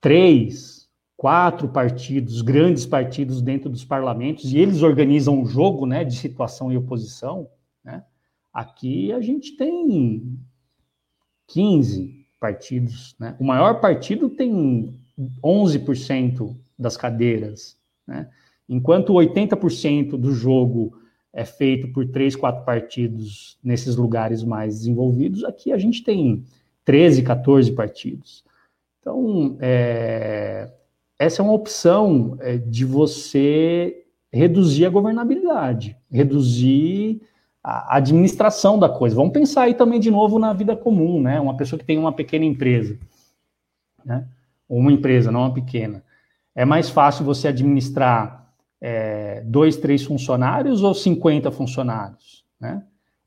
três, 0.00 0.88
quatro 1.16 1.68
partidos, 1.68 2.42
grandes 2.42 2.84
partidos 2.84 3.40
dentro 3.40 3.70
dos 3.70 3.84
parlamentos, 3.84 4.52
e 4.52 4.58
eles 4.58 4.82
organizam 4.82 5.40
o 5.40 5.46
jogo 5.46 5.86
né, 5.86 6.04
de 6.04 6.16
situação 6.16 6.72
e 6.72 6.76
oposição. 6.76 7.48
Né? 7.84 8.04
Aqui 8.52 9.12
a 9.12 9.20
gente 9.20 9.56
tem 9.56 10.38
15 11.46 12.26
partidos. 12.38 13.14
Né? 13.18 13.36
O 13.38 13.44
maior 13.44 13.80
partido 13.80 14.28
tem 14.28 14.99
11% 15.42 16.56
das 16.78 16.96
cadeiras, 16.96 17.76
né? 18.06 18.28
enquanto 18.68 19.12
80% 19.12 20.16
do 20.16 20.32
jogo 20.32 20.96
é 21.32 21.44
feito 21.44 21.92
por 21.92 22.06
três, 22.06 22.34
quatro 22.34 22.64
partidos 22.64 23.58
nesses 23.62 23.96
lugares 23.96 24.42
mais 24.42 24.78
desenvolvidos, 24.78 25.44
aqui 25.44 25.72
a 25.72 25.78
gente 25.78 26.02
tem 26.02 26.44
13, 26.84 27.22
14 27.22 27.72
partidos. 27.72 28.44
Então, 29.00 29.56
é, 29.60 30.70
essa 31.18 31.42
é 31.42 31.44
uma 31.44 31.54
opção 31.54 32.36
é, 32.40 32.56
de 32.56 32.84
você 32.84 34.04
reduzir 34.32 34.86
a 34.86 34.90
governabilidade, 34.90 35.96
reduzir 36.10 37.20
a 37.62 37.96
administração 37.96 38.78
da 38.78 38.88
coisa. 38.88 39.16
Vamos 39.16 39.32
pensar 39.32 39.62
aí 39.62 39.74
também 39.74 40.00
de 40.00 40.10
novo 40.10 40.38
na 40.38 40.52
vida 40.52 40.74
comum, 40.74 41.20
né? 41.20 41.38
Uma 41.40 41.56
pessoa 41.56 41.78
que 41.78 41.84
tem 41.84 41.98
uma 41.98 42.12
pequena 42.12 42.44
empresa, 42.44 42.98
né? 44.04 44.26
Uma 44.70 44.92
empresa, 44.92 45.32
não 45.32 45.40
uma 45.40 45.52
pequena. 45.52 46.02
É 46.54 46.64
mais 46.64 46.88
fácil 46.88 47.24
você 47.24 47.48
administrar 47.48 48.52
é, 48.80 49.42
dois, 49.44 49.76
três 49.76 50.02
funcionários 50.02 50.82
ou 50.82 50.94
50 50.94 51.50
funcionários, 51.50 52.44
né? 52.60 52.82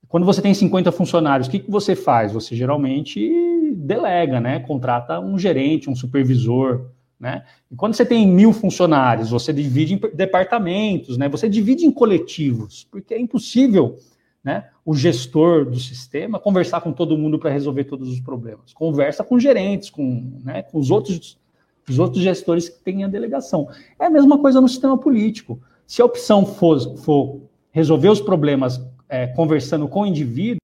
Quando 0.08 0.26
você 0.26 0.42
tem 0.42 0.54
50 0.54 0.92
funcionários, 0.92 1.48
o 1.48 1.52
que, 1.52 1.60
que 1.60 1.72
você 1.72 1.96
faz? 1.96 2.32
Você 2.34 2.56
geralmente 2.56 3.74
delega, 3.76 4.40
né? 4.40 4.60
Contrata 4.60 5.20
um 5.20 5.40
gerente, 5.40 5.90
um 5.90 5.96
supervisor, 5.96 6.92
né? 7.20 7.44
E 7.72 7.76
quando 7.76 7.96
você 7.96 8.06
tem 8.06 8.28
mil 8.28 8.54
funcionários, 8.54 9.32
você 9.32 9.52
divide 9.52 9.96
em 9.96 10.16
departamentos, 10.16 11.18
né? 11.18 11.28
Você 11.30 11.50
divide 11.50 11.86
em 11.86 11.92
coletivos, 11.92 12.88
porque 12.92 13.14
é 13.14 13.20
impossível 13.20 13.98
né, 14.44 14.70
o 14.86 14.94
gestor 14.94 15.66
do 15.66 15.80
sistema 15.80 16.40
conversar 16.40 16.82
com 16.82 16.92
todo 16.92 17.18
mundo 17.18 17.40
para 17.40 17.50
resolver 17.50 17.86
todos 17.86 18.10
os 18.10 18.20
problemas. 18.20 18.74
Conversa 18.74 19.24
com 19.24 19.40
gerentes, 19.40 19.90
com, 19.90 20.42
né, 20.44 20.64
com 20.64 20.78
os 20.78 20.92
outros, 20.92 21.40
os 21.88 21.98
outros 21.98 22.22
gestores 22.22 22.68
que 22.68 22.84
têm 22.84 23.04
a 23.04 23.08
delegação. 23.08 23.70
É 23.98 24.08
a 24.08 24.10
mesma 24.10 24.38
coisa 24.38 24.60
no 24.60 24.68
sistema 24.68 24.98
político. 24.98 25.62
Se 25.88 26.02
a 26.02 26.06
opção 26.06 26.46
for, 26.46 26.98
for 26.98 27.42
resolver 27.72 28.10
os 28.10 28.20
problemas 28.20 28.86
é, 29.08 29.28
conversando 29.28 29.88
com 29.88 30.02
o 30.02 30.06
indivíduo, 30.06 30.60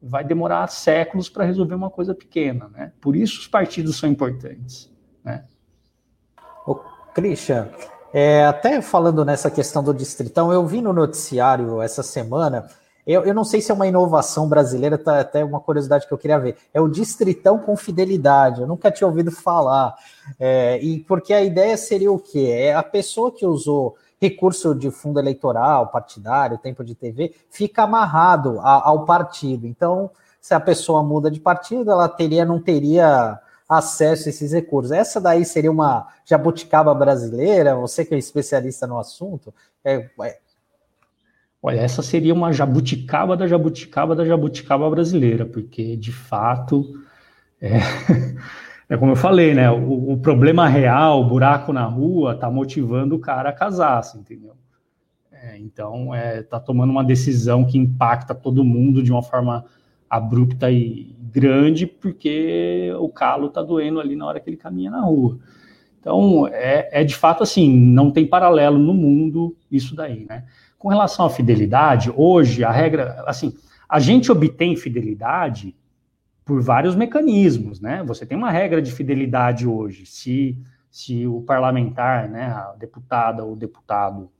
vai 0.00 0.22
demorar 0.22 0.68
séculos 0.68 1.28
para 1.28 1.44
resolver 1.44 1.74
uma 1.74 1.90
coisa 1.90 2.14
pequena. 2.14 2.68
Né? 2.68 2.92
Por 3.00 3.16
isso 3.16 3.40
os 3.40 3.48
partidos 3.48 3.96
são 3.96 4.08
importantes. 4.08 4.88
Né? 5.24 5.44
Ô, 6.64 6.76
Christian, 7.12 7.68
é, 8.12 8.44
até 8.44 8.80
falando 8.80 9.24
nessa 9.24 9.50
questão 9.50 9.82
do 9.82 9.92
distritão, 9.92 10.52
eu 10.52 10.64
vi 10.64 10.80
no 10.80 10.92
noticiário 10.92 11.82
essa 11.82 12.02
semana 12.02 12.68
eu, 13.08 13.24
eu 13.24 13.32
não 13.32 13.42
sei 13.42 13.62
se 13.62 13.70
é 13.70 13.74
uma 13.74 13.86
inovação 13.86 14.46
brasileira, 14.46 14.98
tá 14.98 15.18
até 15.18 15.42
uma 15.42 15.58
curiosidade 15.58 16.06
que 16.06 16.12
eu 16.12 16.18
queria 16.18 16.38
ver. 16.38 16.58
É 16.74 16.80
o 16.80 16.86
distritão 16.86 17.58
com 17.58 17.74
fidelidade. 17.74 18.60
Eu 18.60 18.66
nunca 18.66 18.90
tinha 18.90 19.08
ouvido 19.08 19.32
falar. 19.32 19.94
É, 20.38 20.78
e 20.82 21.00
porque 21.00 21.32
a 21.32 21.42
ideia 21.42 21.74
seria 21.78 22.12
o 22.12 22.18
quê? 22.18 22.50
É 22.52 22.74
a 22.74 22.82
pessoa 22.82 23.32
que 23.32 23.46
usou 23.46 23.96
recurso 24.20 24.74
de 24.74 24.90
fundo 24.90 25.18
eleitoral, 25.18 25.88
partidário, 25.88 26.58
tempo 26.58 26.84
de 26.84 26.94
TV, 26.94 27.34
fica 27.48 27.84
amarrado 27.84 28.60
a, 28.60 28.88
ao 28.88 29.06
partido. 29.06 29.66
Então, 29.66 30.10
se 30.38 30.52
a 30.52 30.60
pessoa 30.60 31.02
muda 31.02 31.30
de 31.30 31.40
partido, 31.40 31.90
ela 31.90 32.10
teria, 32.10 32.44
não 32.44 32.60
teria 32.60 33.40
acesso 33.66 34.28
a 34.28 34.30
esses 34.30 34.52
recursos. 34.52 34.92
Essa 34.92 35.18
daí 35.18 35.46
seria 35.46 35.70
uma 35.70 36.08
jabuticaba 36.26 36.92
brasileira, 36.92 37.74
você 37.74 38.04
que 38.04 38.14
é 38.14 38.18
especialista 38.18 38.86
no 38.86 38.98
assunto, 38.98 39.54
é, 39.82 40.10
é 40.22 40.38
Olha, 41.60 41.80
essa 41.80 42.02
seria 42.02 42.32
uma 42.32 42.52
jabuticaba 42.52 43.36
da 43.36 43.46
jabuticaba 43.46 44.14
da 44.14 44.24
jabuticaba 44.24 44.88
brasileira, 44.88 45.44
porque 45.44 45.96
de 45.96 46.12
fato 46.12 46.84
é, 47.60 47.78
é 48.88 48.96
como 48.96 49.12
eu 49.12 49.16
falei, 49.16 49.54
né? 49.54 49.70
O, 49.70 50.12
o, 50.12 50.18
problema 50.18 50.68
real, 50.68 51.20
o 51.20 51.28
buraco 51.28 51.72
na 51.72 51.84
rua, 51.84 52.36
tá 52.36 52.50
motivando 52.50 53.16
o 53.16 53.18
cara 53.18 53.50
a 53.50 53.52
casar, 53.52 53.98
assim, 53.98 54.20
entendeu? 54.20 54.54
É, 55.32 55.58
então, 55.58 56.14
é, 56.14 56.42
tá 56.42 56.58
tomando 56.60 56.90
uma 56.90 57.04
decisão 57.04 57.64
que 57.64 57.78
impacta 57.78 58.34
todo 58.34 58.64
mundo 58.64 59.02
de 59.02 59.12
uma 59.12 59.22
forma 59.22 59.64
abrupta 60.08 60.70
e 60.70 61.14
grande, 61.20 61.86
porque 61.86 62.92
o 62.98 63.08
calo 63.08 63.50
tá 63.50 63.62
doendo 63.62 64.00
ali 64.00 64.16
na 64.16 64.26
hora 64.26 64.40
que 64.40 64.48
ele 64.48 64.56
caminha 64.56 64.90
na 64.90 65.00
rua. 65.00 65.38
Então, 66.00 66.48
é, 66.48 66.88
é 67.02 67.04
de 67.04 67.14
fato 67.14 67.42
assim, 67.42 67.76
não 67.76 68.10
tem 68.10 68.26
paralelo 68.26 68.78
no 68.78 68.94
mundo 68.94 69.56
isso 69.70 69.94
daí, 69.94 70.24
né? 70.24 70.44
Com 70.78 70.88
relação 70.88 71.26
à 71.26 71.30
fidelidade, 71.30 72.12
hoje 72.14 72.62
a 72.62 72.70
regra, 72.70 73.24
assim, 73.26 73.52
a 73.88 73.98
gente 73.98 74.30
obtém 74.30 74.76
fidelidade 74.76 75.74
por 76.44 76.62
vários 76.62 76.94
mecanismos, 76.94 77.80
né? 77.80 78.02
Você 78.04 78.24
tem 78.24 78.38
uma 78.38 78.50
regra 78.50 78.80
de 78.80 78.92
fidelidade 78.92 79.66
hoje. 79.66 80.06
Se, 80.06 80.56
se 80.90 81.26
o 81.26 81.42
parlamentar, 81.42 82.28
né, 82.28 82.46
a 82.46 82.74
deputada 82.78 83.44
ou 83.44 83.56
deputado 83.56 84.30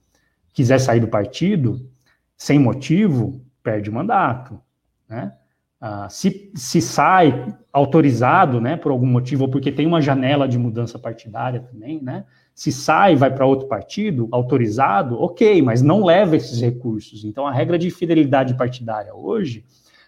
quiser 0.52 0.78
sair 0.78 1.00
do 1.00 1.08
partido 1.08 1.90
sem 2.36 2.58
motivo, 2.58 3.44
perde 3.62 3.90
o 3.90 3.92
mandato, 3.92 4.60
né? 5.08 5.34
Ah, 5.80 6.08
se, 6.08 6.50
se 6.54 6.80
sai 6.80 7.54
autorizado, 7.72 8.60
né, 8.60 8.76
por 8.76 8.90
algum 8.90 9.06
motivo, 9.06 9.44
ou 9.44 9.50
porque 9.50 9.70
tem 9.70 9.86
uma 9.86 10.00
janela 10.00 10.48
de 10.48 10.58
mudança 10.58 10.98
partidária 10.98 11.60
também, 11.60 12.02
né? 12.02 12.24
Se 12.58 12.72
sai, 12.72 13.14
vai 13.14 13.32
para 13.32 13.46
outro 13.46 13.68
partido, 13.68 14.26
autorizado, 14.32 15.16
ok, 15.22 15.62
mas 15.62 15.80
não 15.80 16.04
leva 16.04 16.34
esses 16.34 16.60
recursos. 16.60 17.24
Então, 17.24 17.46
a 17.46 17.52
regra 17.52 17.78
de 17.78 17.88
fidelidade 17.88 18.52
partidária 18.54 19.14
hoje 19.14 19.64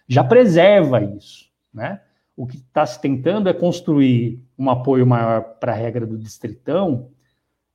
já 0.09 0.25
preserva 0.25 1.01
isso, 1.01 1.49
né? 1.73 2.01
O 2.37 2.49
que 2.49 2.57
está 2.57 2.85
se 2.85 3.01
tentando 3.01 3.49
é 3.49 3.53
construir 3.53 4.43
um 4.59 4.69
apoio 4.69 5.07
maior 5.07 5.43
para 5.61 5.71
a 5.71 5.77
regra 5.77 6.05
do 6.05 6.19
distritão, 6.19 7.11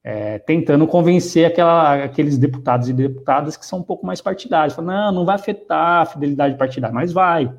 é, 0.03 0.39
tentando 0.39 0.85
convencer 0.85 1.45
aquela, 1.45 2.03
aqueles 2.03 2.37
deputados 2.37 2.89
e 2.89 2.93
deputadas 2.93 3.55
que 3.55 3.65
são 3.65 3.79
um 3.79 3.83
pouco 3.83 4.05
mais 4.05 4.19
partidários. 4.19 4.75
Falam, 4.75 4.93
não, 4.93 5.19
não 5.19 5.25
vai 5.25 5.35
afetar 5.35 6.01
a 6.01 6.05
fidelidade 6.05 6.57
partidária, 6.57 6.93
mas 6.93 7.13
vai. 7.13 7.49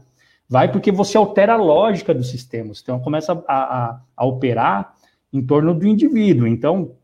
Vai 0.47 0.71
porque 0.71 0.93
você 0.93 1.17
altera 1.17 1.55
a 1.55 1.57
lógica 1.57 2.13
do 2.13 2.23
sistema. 2.23 2.75
Então 2.79 3.01
começa 3.01 3.43
a, 3.49 3.55
a, 3.55 4.01
a 4.15 4.27
operar 4.27 4.95
em 5.33 5.41
torno 5.41 5.73
do 5.73 5.87
indivíduo. 5.87 6.47
Então, 6.47 6.95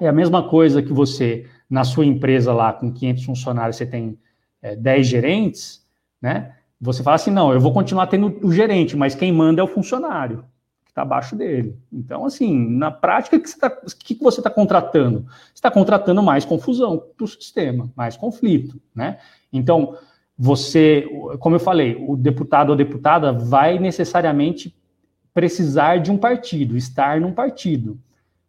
é 0.00 0.08
a 0.08 0.12
mesma 0.12 0.48
coisa 0.48 0.82
que 0.82 0.92
você, 0.92 1.46
na 1.68 1.84
sua 1.84 2.06
empresa 2.06 2.52
lá, 2.52 2.72
com 2.72 2.92
500 2.92 3.24
funcionários, 3.24 3.76
você 3.76 3.86
tem 3.86 4.18
é, 4.62 4.74
10 4.74 5.06
gerentes, 5.06 5.86
né? 6.20 6.54
Você 6.80 7.02
fala 7.02 7.16
assim, 7.16 7.30
não, 7.30 7.52
eu 7.52 7.60
vou 7.60 7.72
continuar 7.72 8.06
tendo 8.06 8.38
o 8.42 8.52
gerente, 8.52 8.96
mas 8.96 9.14
quem 9.14 9.30
manda 9.30 9.60
é 9.60 9.64
o 9.64 9.68
funcionário 9.68 10.44
que 10.82 10.90
está 10.90 11.02
abaixo 11.02 11.36
dele. 11.36 11.76
Então, 11.92 12.24
assim, 12.24 12.68
na 12.76 12.90
prática, 12.90 13.36
o 13.36 13.40
que, 13.40 13.58
tá, 13.58 13.70
que, 13.70 14.14
que 14.14 14.22
você 14.24 14.40
está 14.40 14.50
contratando? 14.50 15.26
Você 15.46 15.54
está 15.54 15.70
contratando 15.70 16.22
mais 16.22 16.44
confusão 16.44 17.04
para 17.16 17.24
o 17.24 17.28
sistema, 17.28 17.92
mais 17.94 18.16
conflito, 18.16 18.80
né? 18.94 19.18
Então, 19.52 19.96
você, 20.36 21.06
como 21.38 21.56
eu 21.56 21.60
falei, 21.60 22.02
o 22.08 22.16
deputado 22.16 22.70
ou 22.70 22.76
deputada 22.76 23.30
vai 23.30 23.78
necessariamente 23.78 24.74
precisar 25.34 25.98
de 25.98 26.10
um 26.10 26.16
partido, 26.16 26.76
estar 26.76 27.20
num 27.20 27.32
partido, 27.32 28.00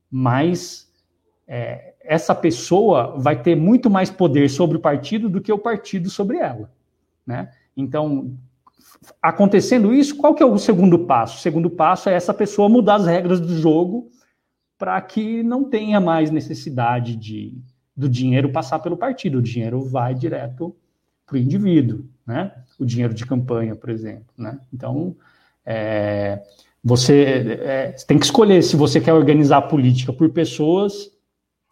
mas 0.10 0.91
é, 1.54 1.96
essa 2.02 2.34
pessoa 2.34 3.20
vai 3.20 3.42
ter 3.42 3.58
muito 3.58 3.90
mais 3.90 4.10
poder 4.10 4.50
sobre 4.50 4.78
o 4.78 4.80
partido 4.80 5.28
do 5.28 5.42
que 5.42 5.52
o 5.52 5.60
partido 5.60 6.10
sobre 6.10 6.38
ela, 6.38 6.72
né? 7.28 7.52
Então, 7.76 8.34
acontecendo 9.22 9.94
isso, 9.94 10.16
qual 10.16 10.34
que 10.34 10.42
é 10.42 10.46
o 10.46 10.58
segundo 10.58 11.00
passo? 11.00 11.38
O 11.38 11.42
segundo 11.42 11.70
passo 11.70 12.08
é 12.08 12.14
essa 12.14 12.34
pessoa 12.34 12.70
mudar 12.70 12.96
as 12.96 13.06
regras 13.06 13.42
do 13.42 13.54
jogo 13.54 14.10
para 14.78 15.00
que 15.02 15.44
não 15.44 15.66
tenha 15.66 16.00
mais 16.00 16.32
necessidade 16.32 17.18
de 17.18 17.62
do 17.98 18.08
dinheiro 18.08 18.50
passar 18.54 18.80
pelo 18.80 18.96
partido, 18.96 19.40
o 19.40 19.42
dinheiro 19.42 19.84
vai 19.84 20.16
direto 20.16 20.74
para 21.26 21.36
o 21.36 21.38
indivíduo, 21.38 22.06
né? 22.26 22.54
O 22.80 22.86
dinheiro 22.86 23.14
de 23.14 23.26
campanha, 23.26 23.76
por 23.76 23.90
exemplo, 23.90 24.34
né? 24.38 24.58
Então, 24.74 25.18
é, 25.66 26.42
você 26.82 27.60
é, 27.62 27.92
tem 28.08 28.18
que 28.18 28.26
escolher 28.26 28.64
se 28.64 28.78
você 28.78 29.02
quer 29.02 29.14
organizar 29.14 29.58
a 29.58 29.62
política 29.62 30.14
por 30.14 30.30
pessoas 30.30 31.12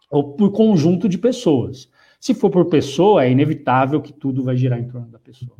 ou 0.10 0.34
por 0.34 0.52
conjunto 0.52 1.08
de 1.08 1.18
pessoas. 1.18 1.88
Se 2.20 2.34
for 2.34 2.50
por 2.50 2.66
pessoa, 2.66 3.24
é 3.24 3.32
inevitável 3.32 4.02
que 4.02 4.12
tudo 4.12 4.44
vai 4.44 4.58
girar 4.58 4.80
em 4.80 4.88
torno 4.88 5.08
da 5.08 5.20
pessoa. 5.20 5.56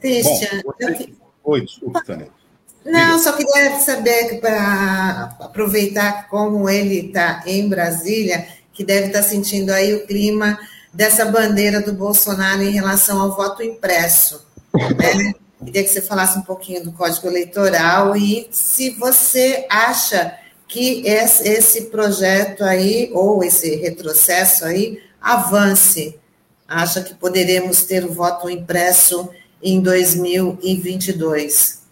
Christian. 0.00 0.62
Você... 0.64 1.12
Oi, 1.42 1.60
desculpa, 1.62 2.02
Tânia. 2.04 2.28
Não, 2.84 3.18
só 3.18 3.32
queria 3.32 3.78
saber, 3.80 4.40
para 4.40 5.36
aproveitar 5.40 6.28
como 6.28 6.68
ele 6.70 7.06
está 7.06 7.42
em 7.44 7.68
Brasília, 7.68 8.46
que 8.72 8.84
deve 8.84 9.08
estar 9.08 9.22
tá 9.22 9.24
sentindo 9.24 9.70
aí 9.70 9.94
o 9.94 10.06
clima 10.06 10.56
dessa 10.92 11.24
bandeira 11.24 11.80
do 11.80 11.92
Bolsonaro 11.92 12.62
em 12.62 12.70
relação 12.70 13.20
ao 13.20 13.34
voto 13.34 13.62
impresso. 13.62 14.46
Né? 14.74 15.34
Queria 15.64 15.82
que 15.82 15.88
você 15.88 16.00
falasse 16.00 16.38
um 16.38 16.42
pouquinho 16.42 16.84
do 16.84 16.92
Código 16.92 17.26
Eleitoral 17.26 18.16
e 18.16 18.46
se 18.52 18.90
você 18.90 19.66
acha 19.68 20.38
que 20.68 21.06
esse 21.06 21.90
projeto 21.90 22.64
aí, 22.64 23.10
ou 23.12 23.44
esse 23.44 23.76
retrocesso 23.76 24.64
aí, 24.64 25.00
avance. 25.20 26.18
Acha 26.68 27.02
que 27.02 27.14
poderemos 27.14 27.84
ter 27.84 28.04
o 28.04 28.12
voto 28.12 28.50
impresso 28.50 29.30
em 29.62 29.80
2022? 29.80 31.86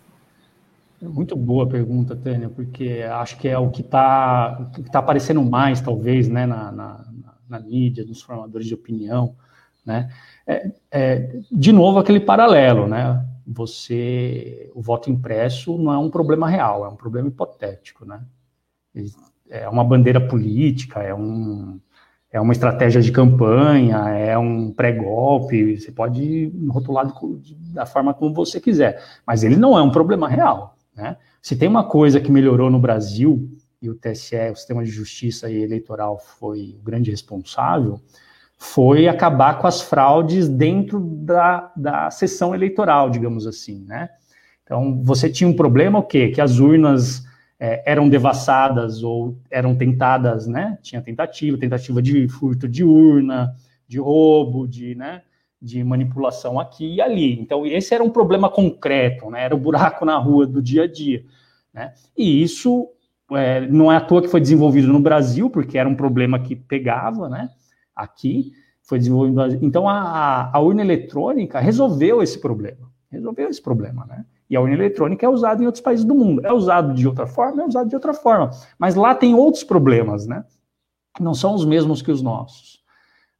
Muito 1.01 1.37
boa 1.37 1.69
pergunta, 1.69 2.17
Tânia, 2.17 2.49
porque 2.49 3.05
acho 3.11 3.39
que 3.39 3.49
é 3.49 3.59
o 3.59 3.71
que 3.71 3.83
está 3.83 4.71
tá 4.91 4.99
aparecendo 4.99 5.43
mais, 5.43 5.81
talvez, 5.81 6.29
né, 6.29 6.47
na, 6.47 6.73
na, 6.73 7.05
na, 7.49 7.61
mídia, 7.61 8.05
nos 8.05 8.23
formadores 8.23 8.67
de 8.67 8.75
opinião, 8.75 9.37
né? 9.85 10.11
É, 10.47 10.71
é, 10.91 11.41
de 11.51 11.73
novo, 11.73 11.99
aquele 11.99 12.21
paralelo, 12.21 12.87
né? 12.87 13.25
Você, 13.47 14.71
o 14.75 14.81
voto 14.81 15.11
impresso 15.11 15.77
não 15.77 15.93
é 15.93 15.99
um 15.99 16.11
problema 16.11 16.49
real, 16.49 16.85
é 16.85 16.89
um 16.89 16.97
problema 16.97 17.29
hipotético, 17.29 18.07
né? 18.07 18.23
É 19.51 19.69
uma 19.69 19.85
bandeira 19.85 20.21
política, 20.21 21.03
é 21.03 21.15
um, 21.15 21.79
é 22.33 22.41
uma 22.41 22.53
estratégia 22.53 23.01
de 23.01 23.13
campanha, 23.13 24.09
é 24.11 24.37
um 24.37 24.73
pré-golpe, 24.73 25.79
você 25.79 25.93
pode 25.93 26.53
rotular 26.69 27.13
da 27.73 27.87
forma 27.87 28.13
como 28.15 28.35
você 28.35 28.61
quiser, 28.61 29.03
mas 29.27 29.45
ele 29.45 29.57
não 29.57 29.79
é 29.79 29.83
um 29.83 29.91
problema 29.91 30.29
real. 30.29 30.77
Né? 30.97 31.17
Se 31.43 31.57
tem 31.57 31.69
uma 31.69 31.85
coisa 31.85 32.21
que 32.21 32.33
melhorou 32.33 32.71
no 32.71 32.79
Brasil, 32.79 33.49
e 33.85 33.91
o 33.91 33.95
TSE, 33.95 34.51
o 34.51 34.57
sistema 34.57 34.83
de 34.83 34.91
justiça 34.91 35.51
e 35.51 35.63
eleitoral, 35.63 36.19
foi 36.19 36.75
o 36.81 36.83
grande 36.83 37.11
responsável, 37.11 38.01
foi 38.57 39.07
acabar 39.07 39.59
com 39.59 39.67
as 39.67 39.83
fraudes 39.83 40.49
dentro 40.49 40.99
da, 40.99 41.71
da 41.77 42.11
sessão 42.11 42.55
eleitoral, 42.55 43.11
digamos 43.11 43.47
assim. 43.47 43.85
Né? 43.87 44.09
Então, 44.63 45.03
você 45.03 45.29
tinha 45.29 45.47
um 45.47 45.55
problema 45.55 45.99
o 45.99 46.03
quê? 46.03 46.31
Que 46.31 46.41
as 46.41 46.59
urnas 46.59 47.24
é, 47.59 47.83
eram 47.91 48.09
devassadas 48.09 49.03
ou 49.03 49.39
eram 49.51 49.75
tentadas, 49.75 50.47
né? 50.47 50.79
Tinha 50.83 51.01
tentativa, 51.01 51.57
tentativa 51.57 52.03
de 52.03 52.29
furto 52.29 52.69
de 52.69 52.85
urna, 52.85 53.55
de 53.87 53.99
roubo, 53.99 54.67
de, 54.67 54.95
né? 54.95 55.23
De 55.61 55.83
manipulação 55.83 56.59
aqui 56.59 56.97
e 56.97 57.01
ali. 57.01 57.41
Então, 57.41 57.65
esse 57.65 57.95
era 57.95 58.03
um 58.03 58.11
problema 58.11 58.51
concreto, 58.51 59.31
né? 59.31 59.45
Era 59.45 59.55
o 59.55 59.59
buraco 59.59 60.05
na 60.05 60.17
rua 60.17 60.47
do 60.47 60.61
dia 60.61 60.85
a 60.85 60.87
dia, 60.91 61.25
né? 61.73 61.93
E 62.17 62.43
isso 62.43 62.89
é, 63.33 63.67
não 63.67 63.91
é 63.91 63.97
à 63.97 64.01
toa 64.01 64.21
que 64.21 64.29
foi 64.29 64.41
desenvolvido 64.41 64.89
no 64.89 65.01
Brasil, 65.01 65.49
porque 65.49 65.79
era 65.79 65.89
um 65.89 65.95
problema 65.95 66.39
que 66.39 66.55
pegava, 66.55 67.29
né? 67.29 67.49
Aqui 67.95 68.53
foi 68.83 68.99
desenvolvido. 68.99 69.65
Então, 69.65 69.89
a, 69.89 70.51
a 70.53 70.61
urna 70.61 70.83
eletrônica 70.83 71.59
resolveu 71.61 72.23
esse 72.23 72.39
problema. 72.39 72.93
Resolveu 73.11 73.49
esse 73.49 73.63
problema, 73.63 74.05
né? 74.07 74.25
E 74.49 74.57
a 74.57 74.61
urna 74.61 74.75
eletrônica 74.75 75.25
é 75.25 75.29
usada 75.29 75.63
em 75.63 75.67
outros 75.67 75.83
países 75.83 76.05
do 76.05 76.15
mundo. 76.15 76.45
É 76.47 76.53
usado 76.53 76.95
de 76.95 77.07
outra 77.07 77.27
forma, 77.27 77.63
é 77.63 77.67
usado 77.67 77.89
de 77.89 77.95
outra 77.95 78.13
forma. 78.13 78.51
Mas 78.79 78.95
lá 78.95 79.15
tem 79.15 79.35
outros 79.35 79.65
problemas, 79.65 80.27
né? 80.27 80.45
Não 81.19 81.35
são 81.35 81.55
os 81.55 81.65
mesmos 81.65 82.03
que 82.03 82.11
os 82.11 82.21
nossos. 82.21 82.83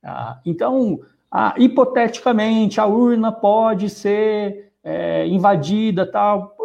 Ah, 0.03 0.41
então, 0.45 1.01
ah, 1.31 1.55
hipoteticamente, 1.59 2.81
a 2.81 2.87
urna 2.87 3.33
pode 3.33 3.91
ser 3.91 4.73
é, 4.83 5.27
invadida, 5.27 6.07
tal. 6.11 6.57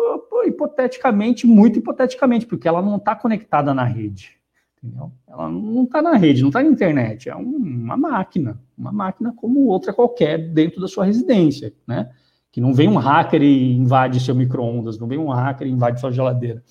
Hipoteticamente, 0.46 1.46
muito 1.46 1.80
hipoteticamente, 1.80 2.46
porque 2.46 2.68
ela 2.68 2.82
não 2.82 2.98
está 2.98 3.16
conectada 3.16 3.74
na 3.74 3.84
rede. 3.84 4.40
Entendeu? 4.82 5.12
Ela 5.28 5.50
não 5.50 5.84
está 5.84 6.02
na 6.02 6.16
rede, 6.16 6.42
não 6.42 6.50
está 6.50 6.64
na 6.64 6.70
internet. 6.70 7.30
É 7.30 7.36
um, 7.36 7.58
uma 7.58 7.98
máquina, 7.98 8.62
uma 8.78 8.92
máquina 8.92 9.34
como 9.36 9.66
outra 9.66 9.92
qualquer 9.92 10.38
dentro 10.38 10.80
da 10.80 10.88
sua 10.88 11.04
residência, 11.06 11.74
né? 11.86 12.10
Que 12.52 12.60
não 12.60 12.74
vem 12.74 12.88
um 12.88 12.98
hacker 12.98 13.42
e 13.42 13.74
invade 13.74 14.20
seu 14.20 14.36
micro-ondas, 14.36 14.98
não 15.00 15.08
vem 15.08 15.18
um 15.18 15.30
hacker 15.30 15.68
e 15.68 15.72
invade 15.72 16.00
sua 16.00 16.12
geladeira, 16.12 16.64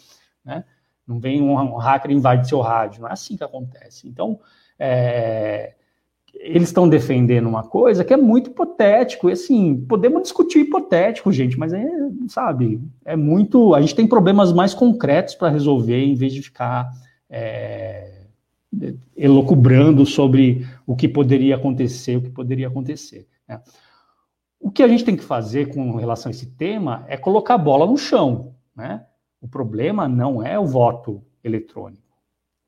né? 0.44 0.64
Não 1.06 1.18
vem 1.18 1.40
um 1.40 1.76
hacker 1.76 2.10
e 2.10 2.14
invade 2.14 2.48
seu 2.48 2.60
rádio, 2.60 3.00
não 3.00 3.08
é 3.08 3.12
assim 3.12 3.36
que 3.36 3.44
acontece. 3.44 4.06
Então, 4.06 4.38
é, 4.78 5.74
eles 6.34 6.68
estão 6.68 6.88
defendendo 6.88 7.48
uma 7.48 7.62
coisa 7.62 8.04
que 8.04 8.12
é 8.12 8.16
muito 8.16 8.50
hipotético, 8.50 9.28
e 9.28 9.32
assim, 9.32 9.84
podemos 9.88 10.22
discutir 10.22 10.60
hipotético, 10.60 11.32
gente, 11.32 11.58
mas 11.58 11.72
é, 11.72 11.88
sabe, 12.28 12.80
é 13.04 13.16
muito, 13.16 13.74
a 13.74 13.80
gente 13.80 13.94
tem 13.94 14.06
problemas 14.06 14.52
mais 14.52 14.74
concretos 14.74 15.34
para 15.34 15.48
resolver, 15.48 16.04
em 16.04 16.14
vez 16.14 16.34
de 16.34 16.42
ficar 16.42 16.90
é, 17.30 18.26
elocubrando 19.16 20.04
sobre 20.04 20.66
o 20.86 20.94
que 20.94 21.08
poderia 21.08 21.56
acontecer, 21.56 22.16
o 22.16 22.22
que 22.22 22.30
poderia 22.30 22.68
acontecer, 22.68 23.26
né? 23.48 23.60
O 24.60 24.70
que 24.70 24.82
a 24.82 24.88
gente 24.88 25.04
tem 25.04 25.16
que 25.16 25.22
fazer 25.22 25.72
com 25.72 25.96
relação 25.96 26.30
a 26.30 26.32
esse 26.32 26.46
tema 26.46 27.04
é 27.08 27.16
colocar 27.16 27.54
a 27.54 27.58
bola 27.58 27.86
no 27.86 27.96
chão. 27.96 28.54
Né? 28.74 29.04
O 29.40 29.48
problema 29.48 30.08
não 30.08 30.42
é 30.44 30.58
o 30.58 30.66
voto 30.66 31.22
eletrônico. 31.42 32.02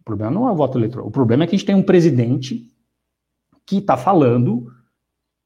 O 0.00 0.04
problema 0.04 0.30
não 0.30 0.48
é 0.48 0.52
o 0.52 0.56
voto 0.56 0.78
eletrônico. 0.78 1.08
O 1.08 1.12
problema 1.12 1.44
é 1.44 1.46
que 1.46 1.54
a 1.54 1.58
gente 1.58 1.66
tem 1.66 1.74
um 1.74 1.82
presidente 1.82 2.70
que 3.66 3.78
está 3.78 3.96
falando 3.96 4.72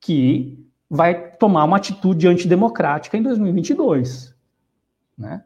que 0.00 0.64
vai 0.88 1.32
tomar 1.32 1.64
uma 1.64 1.76
atitude 1.76 2.28
antidemocrática 2.28 3.16
em 3.16 3.22
2022. 3.22 4.34
Né? 5.16 5.42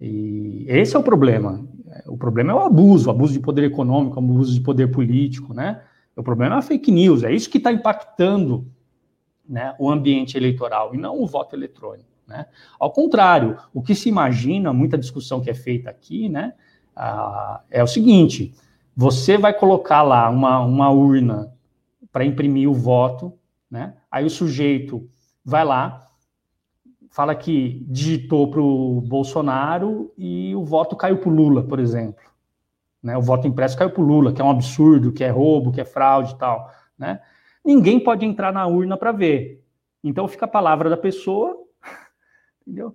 E 0.00 0.66
esse 0.68 0.96
é 0.96 0.98
o 0.98 1.02
problema. 1.02 1.64
O 2.06 2.16
problema 2.16 2.52
é 2.52 2.54
o 2.54 2.60
abuso, 2.60 3.08
o 3.08 3.10
abuso 3.10 3.32
de 3.32 3.40
poder 3.40 3.64
econômico, 3.64 4.16
o 4.16 4.18
abuso 4.18 4.52
de 4.52 4.60
poder 4.60 4.88
político, 4.88 5.54
né? 5.54 5.82
O 6.16 6.22
problema 6.22 6.56
é 6.56 6.58
a 6.58 6.62
fake 6.62 6.90
news, 6.90 7.22
é 7.22 7.32
isso 7.32 7.50
que 7.50 7.58
está 7.58 7.72
impactando 7.72 8.66
né, 9.48 9.74
o 9.78 9.90
ambiente 9.90 10.36
eleitoral 10.36 10.94
e 10.94 10.98
não 10.98 11.20
o 11.20 11.26
voto 11.26 11.54
eletrônico. 11.54 12.08
Né? 12.26 12.46
Ao 12.78 12.90
contrário, 12.90 13.58
o 13.72 13.82
que 13.82 13.94
se 13.94 14.08
imagina, 14.08 14.72
muita 14.72 14.96
discussão 14.96 15.40
que 15.40 15.50
é 15.50 15.54
feita 15.54 15.90
aqui, 15.90 16.28
né, 16.28 16.54
é 17.70 17.82
o 17.82 17.86
seguinte: 17.86 18.54
você 18.96 19.36
vai 19.36 19.52
colocar 19.52 20.02
lá 20.02 20.28
uma, 20.30 20.60
uma 20.60 20.90
urna 20.90 21.52
para 22.12 22.24
imprimir 22.24 22.70
o 22.70 22.74
voto, 22.74 23.32
né? 23.68 23.94
Aí 24.10 24.24
o 24.24 24.30
sujeito 24.30 25.08
vai 25.44 25.64
lá, 25.64 26.08
fala 27.10 27.34
que 27.34 27.84
digitou 27.88 28.48
para 28.48 28.60
o 28.60 29.00
Bolsonaro 29.00 30.12
e 30.16 30.54
o 30.54 30.64
voto 30.64 30.94
caiu 30.94 31.18
para 31.18 31.28
o 31.28 31.34
Lula, 31.34 31.64
por 31.64 31.80
exemplo. 31.80 32.22
Né? 33.02 33.16
O 33.16 33.22
voto 33.22 33.46
impresso 33.46 33.76
caiu 33.76 33.90
para 33.90 34.02
o 34.02 34.06
Lula, 34.06 34.32
que 34.32 34.40
é 34.40 34.44
um 34.44 34.50
absurdo, 34.50 35.12
que 35.12 35.24
é 35.24 35.28
roubo, 35.28 35.72
que 35.72 35.80
é 35.80 35.84
fraude 35.84 36.32
e 36.32 36.38
tal. 36.38 36.70
Né? 36.98 37.20
Ninguém 37.64 37.98
pode 37.98 38.26
entrar 38.26 38.52
na 38.52 38.66
urna 38.66 38.96
para 38.96 39.12
ver. 39.12 39.64
Então 40.02 40.28
fica 40.28 40.44
a 40.44 40.48
palavra 40.48 40.90
da 40.90 40.96
pessoa, 40.96 41.56
entendeu? 42.66 42.94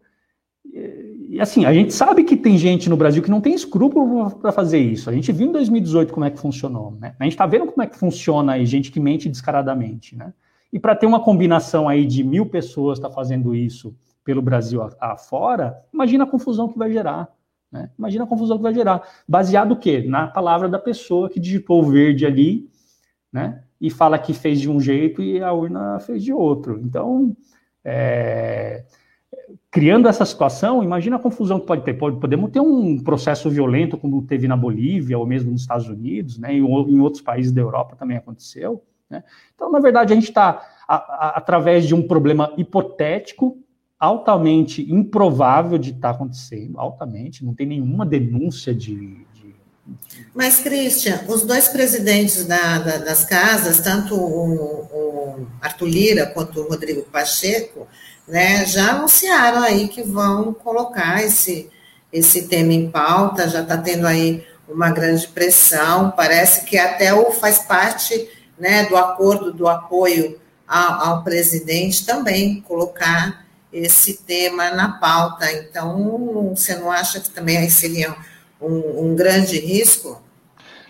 E, 0.71 1.39
assim, 1.41 1.65
a 1.65 1.73
gente 1.73 1.93
sabe 1.93 2.23
que 2.23 2.38
tem 2.38 2.58
gente 2.58 2.89
no 2.89 2.97
Brasil 2.97 3.23
que 3.23 3.32
não 3.32 3.41
tem 3.41 3.53
escrúpulo 3.53 4.29
para 4.38 4.51
fazer 4.51 4.77
isso. 4.77 5.10
A 5.10 5.13
gente 5.13 5.32
viu 5.32 5.47
em 5.47 5.51
2018 5.51 6.13
como 6.13 6.25
é 6.25 6.29
que 6.29 6.39
funcionou, 6.39 6.91
né? 6.91 7.15
A 7.19 7.23
gente 7.23 7.34
está 7.34 7.47
vendo 7.47 7.65
como 7.67 7.82
é 7.82 7.88
que 7.88 7.97
funciona 7.97 8.53
aí 8.53 8.65
gente 8.65 8.91
que 8.91 8.99
mente 8.99 9.27
descaradamente, 9.27 10.15
né? 10.15 10.34
E 10.71 10.79
para 10.79 10.95
ter 10.95 11.08
uma 11.08 11.19
combinação 11.19 11.89
aí 11.89 12.05
de 12.05 12.23
mil 12.23 12.45
pessoas 12.45 12.99
tá 12.99 13.10
fazendo 13.10 13.55
isso 13.55 13.95
pelo 14.23 14.41
Brasil 14.41 14.88
afora, 14.99 15.84
imagina 15.91 16.23
a 16.23 16.27
confusão 16.27 16.67
que 16.67 16.77
vai 16.77 16.91
gerar. 16.91 17.27
Né? 17.71 17.89
Imagina 17.97 18.23
a 18.23 18.27
confusão 18.27 18.58
que 18.58 18.63
vai 18.63 18.73
gerar. 18.73 19.01
Baseado 19.27 19.71
o 19.71 19.79
quê? 19.79 20.03
Na 20.08 20.27
palavra 20.27 20.69
da 20.69 20.77
pessoa 20.77 21.29
que 21.29 21.39
digitou 21.39 21.82
o 21.82 21.89
verde 21.89 22.25
ali, 22.25 22.69
né? 23.32 23.63
E 23.79 23.89
fala 23.89 24.19
que 24.19 24.33
fez 24.33 24.59
de 24.59 24.69
um 24.69 24.79
jeito 24.79 25.21
e 25.21 25.41
a 25.41 25.53
urna 25.53 25.99
fez 25.99 26.23
de 26.23 26.33
outro. 26.33 26.79
Então, 26.83 27.35
é, 27.83 28.83
criando 29.71 30.07
essa 30.07 30.25
situação, 30.25 30.83
imagina 30.83 31.15
a 31.15 31.19
confusão 31.19 31.59
que 31.59 31.65
pode 31.65 31.83
ter. 31.83 31.93
Podemos 31.93 32.51
ter 32.51 32.59
um 32.59 33.01
processo 33.01 33.49
violento, 33.49 33.97
como 33.97 34.21
teve 34.23 34.47
na 34.47 34.57
Bolívia, 34.57 35.17
ou 35.17 35.25
mesmo 35.25 35.51
nos 35.51 35.61
Estados 35.61 35.87
Unidos, 35.87 36.37
né? 36.37 36.53
E 36.53 36.57
em 36.57 36.99
outros 36.99 37.21
países 37.21 37.51
da 37.51 37.61
Europa 37.61 37.95
também 37.95 38.17
aconteceu. 38.17 38.83
Né? 39.09 39.23
Então, 39.55 39.71
na 39.71 39.79
verdade, 39.79 40.13
a 40.13 40.15
gente 40.15 40.29
está, 40.29 40.61
através 40.87 41.87
de 41.87 41.95
um 41.95 42.07
problema 42.07 42.53
hipotético, 42.57 43.57
altamente 43.99 44.89
improvável 44.91 45.77
de 45.77 45.91
estar 45.91 46.09
tá 46.09 46.15
acontecendo, 46.15 46.79
altamente, 46.79 47.43
não 47.43 47.53
tem 47.53 47.67
nenhuma 47.67 48.05
denúncia 48.05 48.73
de. 48.73 49.25
Mas, 50.34 50.60
Christian, 50.60 51.21
os 51.28 51.43
dois 51.43 51.67
presidentes 51.67 52.45
da, 52.45 52.80
da, 52.80 52.97
das 52.97 53.25
casas, 53.25 53.80
tanto 53.80 54.15
o, 54.15 54.88
o, 54.91 55.47
Arthur 55.62 55.88
Lira 55.88 56.25
quanto 56.28 56.62
o 56.62 56.69
Rodrigo 56.69 57.02
Pacheco, 57.04 57.88
né, 58.28 58.65
já 58.65 58.91
anunciaram 58.91 59.63
aí 59.63 59.88
que 59.88 60.04
vão 60.04 60.54
colocar 60.54 61.23
esse, 61.23 61.69
esse 62.13 62.43
tema 62.43 62.73
em 62.73 62.89
pauta, 62.89 63.49
já 63.49 63.62
está 63.62 63.78
tendo 63.78 64.06
aí 64.06 64.45
uma 64.67 64.91
grande 64.91 65.28
pressão, 65.28 66.12
parece 66.12 66.65
que 66.65 66.78
até 66.78 67.13
o 67.13 67.32
faz 67.32 67.60
parte 67.60 68.30
né, 68.58 68.86
do 68.86 68.95
acordo 68.95 69.52
do 69.52 69.67
apoio 69.67 70.39
ao, 70.67 71.08
ao 71.08 71.23
presidente 71.23 72.06
também 72.06 72.62
colocar 72.62 73.45
esse 73.73 74.17
tema 74.17 74.71
na 74.71 74.89
pauta. 74.93 75.52
Então, 75.52 76.54
você 76.56 76.75
não 76.75 76.91
acha 76.91 77.19
que 77.19 77.30
também 77.30 77.58
aí 77.58 77.69
seria 77.71 78.15
um, 78.61 79.05
um 79.05 79.15
grande 79.15 79.59
risco? 79.59 80.21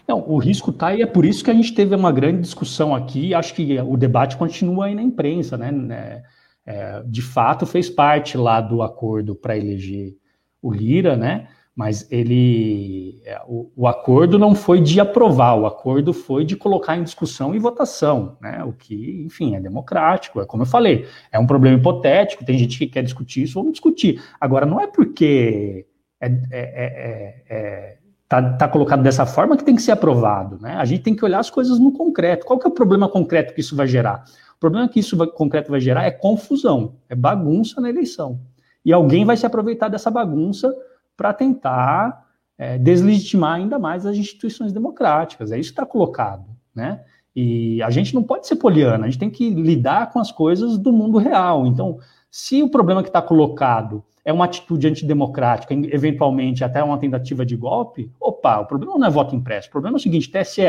Não, 0.07 0.27
o 0.27 0.37
risco 0.37 0.71
está 0.71 0.95
e 0.95 1.01
é 1.01 1.05
por 1.05 1.23
isso 1.23 1.43
que 1.43 1.51
a 1.51 1.53
gente 1.53 1.73
teve 1.73 1.95
uma 1.95 2.11
grande 2.11 2.41
discussão 2.41 2.95
aqui. 2.95 3.33
Acho 3.33 3.53
que 3.53 3.79
o 3.79 3.95
debate 3.95 4.37
continua 4.37 4.85
aí 4.85 4.95
na 4.95 5.03
imprensa, 5.03 5.57
né? 5.57 5.71
É, 5.91 6.23
é 6.65 7.03
de 7.05 7.21
fato, 7.21 7.65
fez 7.65 7.89
parte 7.89 8.37
lá 8.37 8.59
do 8.59 8.81
acordo 8.81 9.35
para 9.35 9.57
eleger 9.57 10.15
o 10.61 10.71
Lira, 10.71 11.15
né? 11.15 11.47
mas 11.79 12.11
ele 12.11 13.21
é, 13.23 13.39
o, 13.47 13.71
o, 13.73 13.87
acordo 13.87 14.37
não 14.37 14.53
foi 14.53 14.81
de 14.81 14.99
aprovar, 14.99 15.57
o 15.57 15.65
acordo 15.65 16.11
foi 16.11 16.43
de 16.43 16.57
colocar 16.57 16.97
em 16.97 17.03
discussão 17.03 17.55
e 17.55 17.59
votação, 17.59 18.37
né? 18.41 18.61
O 18.65 18.73
que, 18.73 19.23
enfim, 19.25 19.55
é 19.55 19.61
democrático, 19.61 20.41
é 20.41 20.45
como 20.45 20.63
eu 20.63 20.67
falei, 20.67 21.05
é 21.31 21.39
um 21.39 21.47
problema 21.47 21.77
hipotético, 21.77 22.43
tem 22.43 22.57
gente 22.57 22.77
que 22.77 22.85
quer 22.85 23.01
discutir 23.01 23.43
isso, 23.43 23.53
vamos 23.53 23.71
discutir. 23.71 24.21
Agora, 24.41 24.65
não 24.65 24.77
é 24.81 24.87
porque 24.87 25.85
é, 26.21 26.27
é, 26.27 26.43
é, 26.51 27.43
é 27.49 27.97
tá, 28.27 28.53
tá, 28.53 28.67
colocado 28.67 29.01
dessa 29.01 29.25
forma 29.25 29.57
que 29.57 29.63
tem 29.63 29.75
que 29.75 29.81
ser 29.81 29.91
aprovado, 29.91 30.59
né? 30.61 30.75
A 30.75 30.85
gente 30.85 31.01
tem 31.01 31.15
que 31.15 31.25
olhar 31.25 31.39
as 31.39 31.49
coisas 31.49 31.79
no 31.79 31.91
concreto. 31.91 32.45
Qual 32.45 32.59
que 32.59 32.67
é 32.67 32.69
o 32.69 32.73
problema 32.73 33.09
concreto 33.09 33.53
que 33.53 33.61
isso 33.61 33.75
vai 33.75 33.87
gerar? 33.87 34.23
O 34.55 34.59
problema 34.59 34.87
que 34.87 34.99
isso 34.99 35.17
vai, 35.17 35.27
concreto 35.27 35.71
vai 35.71 35.79
gerar 35.79 36.03
é 36.03 36.11
confusão, 36.11 36.95
é 37.09 37.15
bagunça 37.15 37.81
na 37.81 37.89
eleição. 37.89 38.39
E 38.85 38.93
alguém 38.93 39.25
vai 39.25 39.35
se 39.35 39.45
aproveitar 39.45 39.87
dessa 39.87 40.11
bagunça 40.11 40.73
para 41.17 41.33
tentar 41.33 42.25
é, 42.57 42.77
deslegitimar 42.77 43.55
ainda 43.55 43.79
mais 43.79 44.05
as 44.05 44.15
instituições 44.15 44.71
democráticas. 44.71 45.51
É 45.51 45.57
isso 45.57 45.69
que 45.69 45.79
está 45.79 45.85
colocado, 45.85 46.45
né? 46.75 47.01
E 47.35 47.81
a 47.81 47.89
gente 47.89 48.13
não 48.13 48.21
pode 48.21 48.47
ser 48.47 48.57
poliana, 48.57 49.05
a 49.05 49.09
gente 49.09 49.19
tem 49.19 49.29
que 49.29 49.49
lidar 49.49 50.11
com 50.11 50.19
as 50.19 50.31
coisas 50.31 50.77
do 50.77 50.91
mundo 50.91 51.17
real. 51.17 51.65
Então, 51.65 51.99
se 52.31 52.61
o 52.61 52.69
problema 52.69 53.01
que 53.01 53.09
está 53.09 53.21
colocado 53.21 54.03
é 54.23 54.31
uma 54.31 54.45
atitude 54.45 54.87
antidemocrática, 54.87 55.73
eventualmente 55.73 56.63
até 56.63 56.83
uma 56.83 56.99
tentativa 56.99 57.45
de 57.45 57.55
golpe, 57.55 58.11
opa, 58.19 58.59
o 58.59 58.65
problema 58.65 58.97
não 58.97 59.07
é 59.07 59.09
voto 59.09 59.35
impresso. 59.35 59.67
O 59.67 59.71
problema 59.71 59.97
é 59.97 59.99
o 59.99 60.01
seguinte, 60.01 60.29
TSE, 60.29 60.61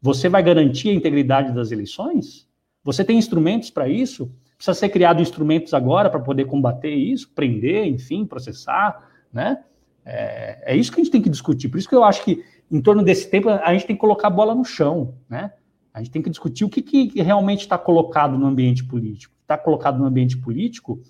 você 0.00 0.28
vai 0.28 0.42
garantir 0.42 0.90
a 0.90 0.94
integridade 0.94 1.52
das 1.52 1.70
eleições? 1.70 2.48
Você 2.82 3.04
tem 3.04 3.18
instrumentos 3.18 3.70
para 3.70 3.88
isso? 3.88 4.30
Precisa 4.56 4.74
ser 4.74 4.88
criado 4.88 5.20
instrumentos 5.20 5.74
agora 5.74 6.08
para 6.08 6.20
poder 6.20 6.46
combater 6.46 6.94
isso, 6.94 7.30
prender, 7.34 7.86
enfim, 7.86 8.24
processar, 8.24 9.10
né? 9.32 9.62
É, 10.04 10.74
é, 10.74 10.76
isso 10.76 10.92
que 10.92 11.00
a 11.00 11.04
gente 11.04 11.12
tem 11.12 11.22
que 11.22 11.30
discutir. 11.30 11.68
Por 11.68 11.78
isso 11.78 11.88
que 11.88 11.94
eu 11.94 12.04
acho 12.04 12.22
que, 12.22 12.44
em 12.70 12.80
torno 12.80 13.02
desse 13.02 13.28
tempo, 13.30 13.48
a 13.48 13.72
gente 13.72 13.86
tem 13.86 13.96
que 13.96 14.00
colocar 14.00 14.28
a 14.28 14.30
bola 14.30 14.54
no 14.54 14.64
chão, 14.64 15.14
né? 15.28 15.52
A 15.92 15.98
gente 15.98 16.10
tem 16.10 16.22
que 16.22 16.30
discutir 16.30 16.64
o 16.64 16.68
que, 16.68 16.82
que 16.82 17.22
realmente 17.22 17.60
está 17.60 17.78
colocado 17.78 18.38
no 18.38 18.46
ambiente 18.46 18.84
político. 18.84 19.33
Está 19.44 19.58
colocado 19.58 19.98
no 19.98 20.06
ambiente 20.06 20.36
político 20.36 21.00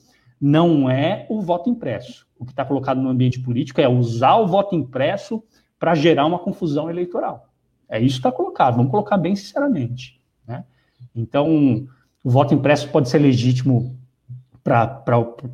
não 0.40 0.90
é 0.90 1.24
o 1.30 1.40
voto 1.40 1.70
impresso. 1.70 2.26
O 2.38 2.44
que 2.44 2.52
está 2.52 2.66
colocado 2.66 3.00
no 3.00 3.08
ambiente 3.08 3.40
político 3.40 3.80
é 3.80 3.88
usar 3.88 4.36
o 4.36 4.46
voto 4.46 4.74
impresso 4.74 5.42
para 5.78 5.94
gerar 5.94 6.26
uma 6.26 6.38
confusão 6.38 6.90
eleitoral. 6.90 7.48
É 7.88 7.98
isso 7.98 8.16
que 8.16 8.26
está 8.26 8.32
colocado. 8.32 8.76
Vamos 8.76 8.90
colocar 8.90 9.16
bem 9.16 9.34
sinceramente. 9.34 10.20
Né? 10.46 10.64
Então, 11.14 11.86
o 12.22 12.30
voto 12.30 12.52
impresso 12.52 12.90
pode 12.90 13.08
ser 13.08 13.20
legítimo 13.20 13.98
para 14.62 15.02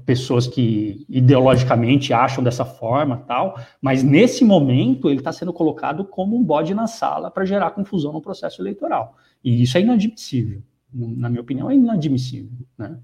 pessoas 0.07 0.47
que 0.47 1.05
ideologicamente 1.09 2.13
acham 2.13 2.43
dessa 2.43 2.65
forma 2.65 3.25
tal, 3.27 3.59
mas 3.81 4.05
nesse 4.05 4.45
momento 4.45 5.09
ele 5.09 5.19
está 5.19 5.33
sendo 5.33 5.53
colocado 5.53 6.05
como 6.05 6.37
um 6.37 6.43
bode 6.45 6.75
na 6.75 6.87
sala 6.87 7.29
para 7.29 7.45
gerar 7.45 7.73
confusão 7.73 8.13
no 8.13 8.23
processo 8.23 8.63
eleitoral. 8.63 9.17
E 9.43 9.63
isso 9.63 9.77
é 9.77 9.81
inadmissível. 9.81 10.63
Na 10.93 11.29
minha 11.29 11.41
opinião, 11.41 11.71
é 11.71 11.75
inadmissível. 11.75 12.51
Né? 12.77 12.99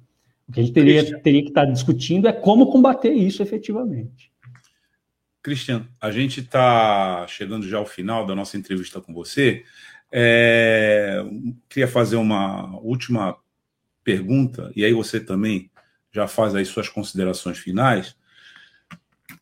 O 0.48 0.52
que 0.52 0.60
a 0.60 0.62
gente 0.62 0.74
teria, 0.74 1.20
teria 1.20 1.42
que 1.42 1.48
estar 1.48 1.66
tá 1.66 1.72
discutindo 1.72 2.28
é 2.28 2.32
como 2.32 2.70
combater 2.70 3.12
isso 3.12 3.42
efetivamente. 3.42 4.32
Cristian, 5.42 5.86
a 6.00 6.10
gente 6.10 6.40
está 6.40 7.24
chegando 7.28 7.68
já 7.68 7.78
ao 7.78 7.86
final 7.86 8.26
da 8.26 8.34
nossa 8.34 8.56
entrevista 8.56 9.00
com 9.00 9.14
você. 9.14 9.64
É, 10.10 11.24
queria 11.68 11.86
fazer 11.86 12.16
uma 12.16 12.76
última 12.80 13.36
pergunta, 14.02 14.72
e 14.74 14.84
aí 14.84 14.92
você 14.92 15.20
também 15.20 15.70
já 16.12 16.26
faz 16.26 16.54
aí 16.54 16.64
suas 16.64 16.88
considerações 16.88 17.58
finais, 17.58 18.16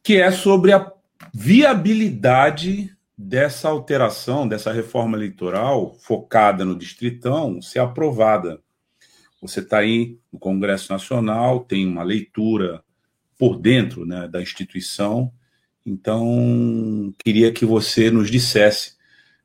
que 0.03 0.17
é 0.17 0.31
sobre 0.31 0.73
a 0.73 0.93
viabilidade 1.33 2.94
dessa 3.17 3.69
alteração, 3.69 4.47
dessa 4.47 4.73
reforma 4.73 5.17
eleitoral 5.17 5.95
focada 6.01 6.65
no 6.65 6.77
distritão 6.77 7.63
ser 7.63 7.79
aprovada. 7.79 8.61
Você 9.41 9.61
está 9.61 9.79
aí 9.79 10.19
no 10.33 10.39
Congresso 10.39 10.93
Nacional, 10.93 11.61
tem 11.61 11.87
uma 11.87 12.03
leitura 12.03 12.83
por 13.39 13.57
dentro 13.57 14.07
né, 14.07 14.27
da 14.27 14.41
instituição, 14.41 15.33
então 15.85 17.13
queria 17.23 17.53
que 17.53 17.67
você 17.67 18.11
nos 18.11 18.31
dissesse 18.31 18.95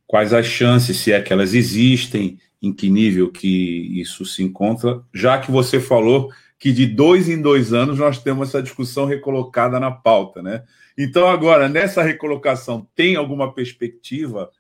quais 0.08 0.34
as 0.34 0.46
chances, 0.46 0.98
se 0.98 1.12
é 1.12 1.22
que 1.22 1.34
elas 1.34 1.54
existem, 1.54 2.40
em 2.62 2.74
que 2.74 2.90
nível 2.90 3.32
que 3.32 4.00
isso 4.00 4.26
se 4.26 4.44
encontra, 4.44 5.02
já 5.14 5.38
que 5.38 5.52
você 5.52 5.80
falou 5.80 6.32
que 6.58 6.72
de 6.74 6.86
dois 6.86 7.30
em 7.30 7.42
dois 7.42 7.74
anos 7.74 7.98
nós 7.98 8.22
temos 8.22 8.50
essa 8.50 8.62
discussão 8.62 9.06
recolocada 9.06 9.80
na 9.80 9.92
pauta, 9.92 10.42
né? 10.42 10.64
Então, 11.02 11.30
agora, 11.30 11.70
nessa 11.70 12.04
recolocação, 12.04 12.86
tem 12.94 13.16
alguma 13.16 13.54
perspectiva 13.54 14.52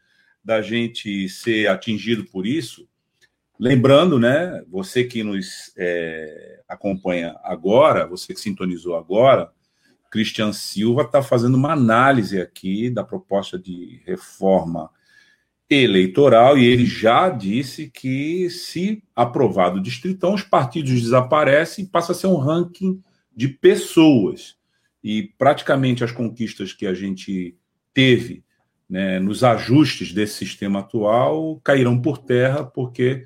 da 0.41 0.61
gente 0.61 1.27
ser 1.27 1.67
atingido 1.67 2.23
por 2.23 2.47
isso? 2.47 2.87
Lembrando, 3.59 4.17
né, 4.17 4.63
você 4.69 5.03
que 5.03 5.21
nos 5.21 5.73
é, 5.77 6.61
acompanha 6.65 7.35
agora, 7.43 8.07
você 8.07 8.33
que 8.33 8.39
sintonizou 8.39 8.95
agora, 8.95 9.51
Cristian 10.09 10.53
Silva 10.53 11.01
está 11.01 11.21
fazendo 11.21 11.55
uma 11.55 11.73
análise 11.73 12.39
aqui 12.39 12.89
da 12.89 13.03
proposta 13.03 13.59
de 13.59 14.01
reforma 14.05 14.89
eleitoral 15.69 16.57
e 16.57 16.63
ele 16.63 16.85
já 16.85 17.29
disse 17.29 17.89
que, 17.89 18.49
se 18.49 19.03
aprovado 19.13 19.79
o 19.79 19.83
distritão, 19.83 20.35
os 20.35 20.43
partidos 20.43 21.01
desaparecem 21.01 21.83
e 21.83 21.87
passa 21.89 22.13
a 22.13 22.15
ser 22.15 22.27
um 22.27 22.37
ranking 22.37 23.03
de 23.35 23.49
pessoas. 23.49 24.57
E 25.03 25.33
praticamente 25.37 26.03
as 26.03 26.11
conquistas 26.11 26.73
que 26.73 26.85
a 26.85 26.93
gente 26.93 27.57
teve 27.93 28.43
né, 28.89 29.19
nos 29.19 29.43
ajustes 29.43 30.13
desse 30.13 30.33
sistema 30.33 30.79
atual 30.79 31.59
cairão 31.63 32.01
por 32.01 32.17
terra, 32.17 32.63
porque 32.63 33.25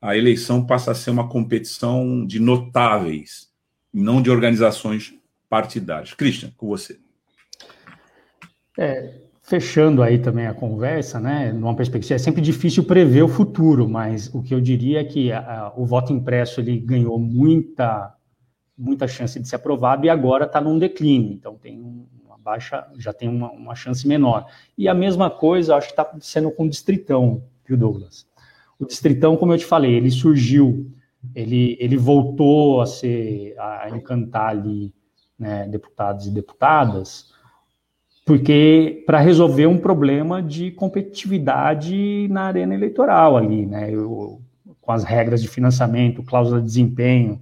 a 0.00 0.16
eleição 0.16 0.64
passa 0.64 0.92
a 0.92 0.94
ser 0.94 1.10
uma 1.10 1.28
competição 1.28 2.24
de 2.24 2.40
notáveis, 2.40 3.48
não 3.92 4.22
de 4.22 4.30
organizações 4.30 5.14
partidárias. 5.48 6.14
Christian, 6.14 6.50
com 6.56 6.68
você. 6.68 6.98
É, 8.78 9.20
fechando 9.42 10.00
aí 10.02 10.18
também 10.18 10.46
a 10.46 10.54
conversa, 10.54 11.18
né, 11.18 11.52
numa 11.52 11.74
perspectiva, 11.74 12.14
é 12.14 12.18
sempre 12.18 12.40
difícil 12.40 12.84
prever 12.84 13.22
o 13.22 13.28
futuro, 13.28 13.88
mas 13.88 14.32
o 14.32 14.42
que 14.42 14.54
eu 14.54 14.60
diria 14.60 15.00
é 15.00 15.04
que 15.04 15.32
a, 15.32 15.72
o 15.76 15.84
voto 15.84 16.12
impresso 16.12 16.60
ele 16.60 16.78
ganhou 16.78 17.18
muita, 17.18 18.14
muita 18.80 19.06
chance 19.06 19.38
de 19.38 19.46
ser 19.46 19.56
aprovado 19.56 20.06
e 20.06 20.08
agora 20.08 20.46
está 20.46 20.60
num 20.60 20.78
declínio, 20.78 21.32
então 21.32 21.54
tem 21.54 21.78
uma 22.24 22.38
baixa, 22.38 22.86
já 22.96 23.12
tem 23.12 23.28
uma, 23.28 23.50
uma 23.50 23.74
chance 23.74 24.08
menor. 24.08 24.46
E 24.76 24.88
a 24.88 24.94
mesma 24.94 25.28
coisa, 25.28 25.76
acho 25.76 25.88
que 25.88 25.92
está 25.92 26.02
acontecendo 26.02 26.50
com 26.50 26.64
o 26.64 26.68
Distritão, 26.68 27.44
viu, 27.66 27.76
Douglas? 27.76 28.26
O 28.78 28.86
Distritão, 28.86 29.36
como 29.36 29.52
eu 29.52 29.58
te 29.58 29.66
falei, 29.66 29.94
ele 29.94 30.10
surgiu, 30.10 30.90
ele, 31.34 31.76
ele 31.78 31.98
voltou 31.98 32.80
a 32.80 32.86
ser, 32.86 33.54
a 33.58 33.90
encantar 33.90 34.48
ali, 34.48 34.94
né, 35.38 35.68
deputados 35.68 36.26
e 36.26 36.30
deputadas, 36.30 37.32
porque 38.24 39.02
para 39.06 39.18
resolver 39.18 39.66
um 39.66 39.76
problema 39.76 40.42
de 40.42 40.70
competitividade 40.70 42.28
na 42.30 42.42
arena 42.44 42.74
eleitoral 42.74 43.36
ali, 43.36 43.66
né, 43.66 43.92
eu, 43.92 44.40
com 44.80 44.92
as 44.92 45.04
regras 45.04 45.42
de 45.42 45.48
financiamento, 45.48 46.22
cláusula 46.22 46.60
de 46.60 46.66
desempenho, 46.66 47.40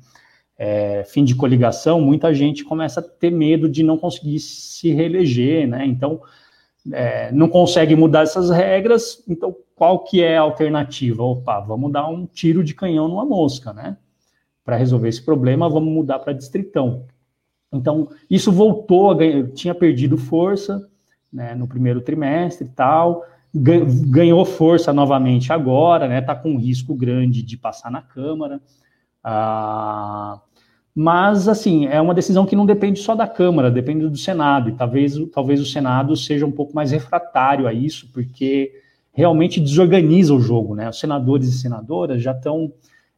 é, 0.59 1.05
fim 1.05 1.25
de 1.25 1.37
coligação, 1.37 2.01
muita 2.01 2.35
gente 2.35 2.65
começa 2.65 2.99
a 2.99 3.03
ter 3.03 3.31
medo 3.31 3.69
de 3.69 3.85
não 3.85 3.97
conseguir 3.97 4.41
se 4.41 4.93
reeleger, 4.93 5.69
né, 5.69 5.87
então 5.87 6.21
é, 6.93 7.31
não 7.31 7.49
consegue 7.49 7.95
mudar 7.95 8.23
essas 8.23 8.51
regras, 8.51 9.23
então 9.29 9.55
qual 9.77 10.03
que 10.03 10.21
é 10.21 10.37
a 10.37 10.43
alternativa? 10.43 11.23
Opa, 11.23 11.61
vamos 11.61 11.93
dar 11.93 12.09
um 12.09 12.27
tiro 12.27 12.65
de 12.65 12.75
canhão 12.75 13.07
numa 13.07 13.25
mosca, 13.25 13.73
né, 13.73 13.97
para 14.65 14.77
resolver 14.77 15.09
esse 15.09 15.25
problema, 15.25 15.69
vamos 15.69 15.93
mudar 15.93 16.19
para 16.19 16.33
distritão. 16.33 17.07
Então, 17.73 18.09
isso 18.29 18.51
voltou, 18.51 19.11
a 19.11 19.15
ganhar, 19.15 19.47
tinha 19.53 19.75
perdido 19.75 20.17
força 20.19 20.89
né, 21.33 21.55
no 21.55 21.69
primeiro 21.69 22.01
trimestre 22.01 22.67
e 22.67 22.71
tal, 22.71 23.25
ganhou 23.55 24.45
força 24.45 24.93
novamente 24.93 25.53
agora, 25.53 26.09
né, 26.09 26.19
está 26.19 26.35
com 26.35 26.53
um 26.53 26.59
risco 26.59 26.95
grande 26.95 27.43
de 27.43 27.57
passar 27.57 27.91
na 27.91 28.03
Câmara. 28.03 28.61
Ah, 29.23 30.41
mas, 31.01 31.47
assim, 31.47 31.87
é 31.87 32.01
uma 32.01 32.13
decisão 32.13 32.45
que 32.45 32.57
não 32.57 32.67
depende 32.67 32.99
só 32.99 33.15
da 33.15 33.25
Câmara, 33.25 33.71
depende 33.71 34.09
do 34.09 34.17
Senado, 34.17 34.69
e 34.69 34.73
talvez, 34.73 35.15
talvez 35.33 35.61
o 35.61 35.65
Senado 35.65 36.17
seja 36.17 36.45
um 36.45 36.51
pouco 36.51 36.75
mais 36.75 36.91
refratário 36.91 37.69
a 37.69 37.73
isso, 37.73 38.11
porque 38.13 38.73
realmente 39.13 39.61
desorganiza 39.61 40.35
o 40.35 40.41
jogo, 40.41 40.75
né? 40.75 40.89
Os 40.89 40.99
senadores 40.99 41.47
e 41.47 41.53
senadoras 41.53 42.21
já 42.21 42.33
estão 42.33 42.73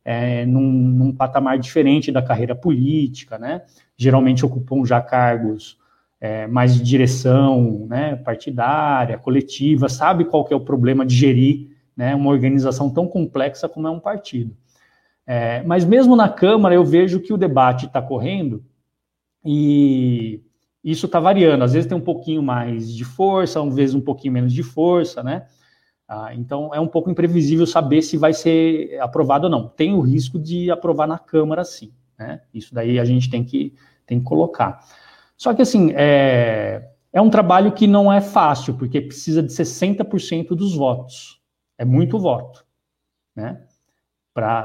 é, 0.05 0.45
num, 0.45 0.71
num, 0.71 1.11
patamar 1.11 1.59
diferente 1.59 2.13
da 2.13 2.21
carreira 2.21 2.55
política, 2.55 3.39
né? 3.39 3.63
Geralmente 3.97 4.45
ocupam 4.45 4.85
já 4.85 5.01
cargos 5.01 5.79
é, 6.21 6.47
mais 6.47 6.75
de 6.75 6.83
direção, 6.83 7.87
né, 7.89 8.15
partidária, 8.15 9.17
coletiva, 9.17 9.89
sabe 9.89 10.27
qual 10.27 10.45
que 10.45 10.53
é 10.53 10.57
o 10.57 10.61
problema 10.61 11.07
de 11.07 11.15
gerir 11.15 11.71
né, 11.97 12.15
uma 12.15 12.29
organização 12.29 12.91
tão 12.91 13.07
complexa 13.07 13.71
como 13.71 13.89
é 13.89 13.91
um 13.91 14.01
partido. 14.01 14.55
É, 15.33 15.63
mas 15.63 15.85
mesmo 15.85 16.17
na 16.17 16.29
Câmara 16.29 16.75
eu 16.75 16.85
vejo 16.85 17.21
que 17.21 17.33
o 17.33 17.37
debate 17.37 17.87
está 17.87 18.03
correndo 18.03 18.65
e 19.45 20.43
isso 20.83 21.07
está 21.07 21.21
variando. 21.21 21.63
Às 21.63 21.73
vezes 21.73 21.89
tem 21.89 21.97
um 21.97 22.01
pouquinho 22.01 22.43
mais 22.43 22.93
de 22.93 23.05
força, 23.05 23.63
às 23.63 23.73
vezes 23.77 23.95
um 23.95 24.01
pouquinho 24.01 24.35
menos 24.35 24.53
de 24.53 24.65
força, 24.65 25.23
né? 25.23 25.47
Ah, 26.09 26.35
então 26.35 26.75
é 26.75 26.81
um 26.81 26.89
pouco 26.89 27.09
imprevisível 27.09 27.65
saber 27.65 28.03
se 28.03 28.17
vai 28.17 28.33
ser 28.33 28.99
aprovado 29.01 29.45
ou 29.45 29.51
não. 29.53 29.69
Tem 29.69 29.95
o 29.95 30.01
risco 30.01 30.37
de 30.37 30.69
aprovar 30.69 31.07
na 31.07 31.17
Câmara, 31.17 31.63
sim. 31.65 31.93
Né? 32.19 32.41
Isso 32.53 32.75
daí 32.75 32.99
a 32.99 33.05
gente 33.05 33.31
tem 33.31 33.45
que, 33.45 33.73
tem 34.05 34.19
que 34.19 34.25
colocar. 34.25 34.85
Só 35.37 35.55
que 35.55 35.63
assim, 35.63 35.93
é, 35.95 36.91
é 37.13 37.21
um 37.21 37.31
trabalho 37.31 37.71
que 37.71 37.87
não 37.87 38.13
é 38.13 38.21
fácil, 38.21 38.75
porque 38.75 39.01
precisa 39.01 39.45
de 39.45 39.53
60% 39.53 40.57
dos 40.57 40.75
votos. 40.75 41.41
É 41.79 41.85
muito 41.85 42.19
voto, 42.19 42.67
né? 43.37 43.63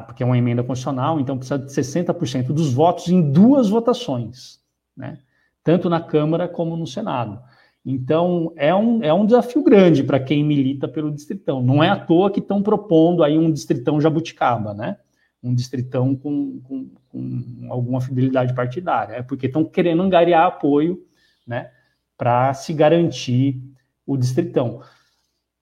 Porque 0.05 0.23
é 0.23 0.25
uma 0.25 0.37
emenda 0.37 0.63
constitucional, 0.63 1.19
então 1.19 1.37
precisa 1.37 1.59
de 1.59 1.71
60% 1.71 2.47
dos 2.47 2.73
votos 2.73 3.09
em 3.09 3.31
duas 3.31 3.69
votações, 3.69 4.59
né? 4.95 5.19
Tanto 5.63 5.89
na 5.89 5.99
Câmara 5.99 6.47
como 6.47 6.75
no 6.77 6.85
Senado. 6.85 7.39
Então, 7.85 8.51
é 8.55 8.73
um, 8.73 9.03
é 9.03 9.13
um 9.13 9.27
desafio 9.27 9.63
grande 9.63 10.03
para 10.03 10.19
quem 10.19 10.43
milita 10.43 10.87
pelo 10.87 11.11
distritão. 11.11 11.61
Não 11.61 11.83
é 11.83 11.89
à 11.89 11.95
toa 11.95 12.31
que 12.31 12.39
estão 12.39 12.63
propondo 12.63 13.23
aí 13.23 13.37
um 13.37 13.51
distritão 13.51 14.01
jabuticaba, 14.01 14.73
né? 14.73 14.97
Um 15.43 15.53
distritão 15.53 16.15
com, 16.15 16.59
com, 16.61 16.89
com 17.07 17.67
alguma 17.69 18.01
fidelidade 18.01 18.55
partidária. 18.55 19.13
É 19.13 19.21
porque 19.21 19.45
estão 19.45 19.63
querendo 19.63 20.01
angariar 20.01 20.47
apoio, 20.47 21.05
né? 21.45 21.69
Para 22.17 22.55
se 22.55 22.73
garantir 22.73 23.61
o 24.05 24.17
distritão. 24.17 24.81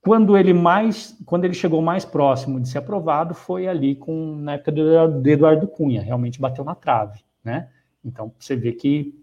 Quando 0.04 0.38
ele 0.38 0.54
mais, 0.54 1.18
quando 1.26 1.46
ele 1.46 1.54
chegou 1.54 1.82
mais 1.82 2.04
próximo 2.04 2.60
de 2.60 2.68
ser 2.68 2.80
aprovado, 2.80 3.34
foi 3.34 3.68
ali 3.68 3.96
com 3.96 4.36
na 4.36 4.54
época 4.54 4.72
do 4.74 5.30
Eduardo 5.30 5.66
Cunha, 5.68 6.02
realmente 6.02 6.42
bateu 6.42 6.64
na 6.66 6.76
trave, 6.76 7.22
né? 7.44 7.70
Então 8.04 8.34
você 8.38 8.54
vê 8.54 8.74
que 8.74 9.18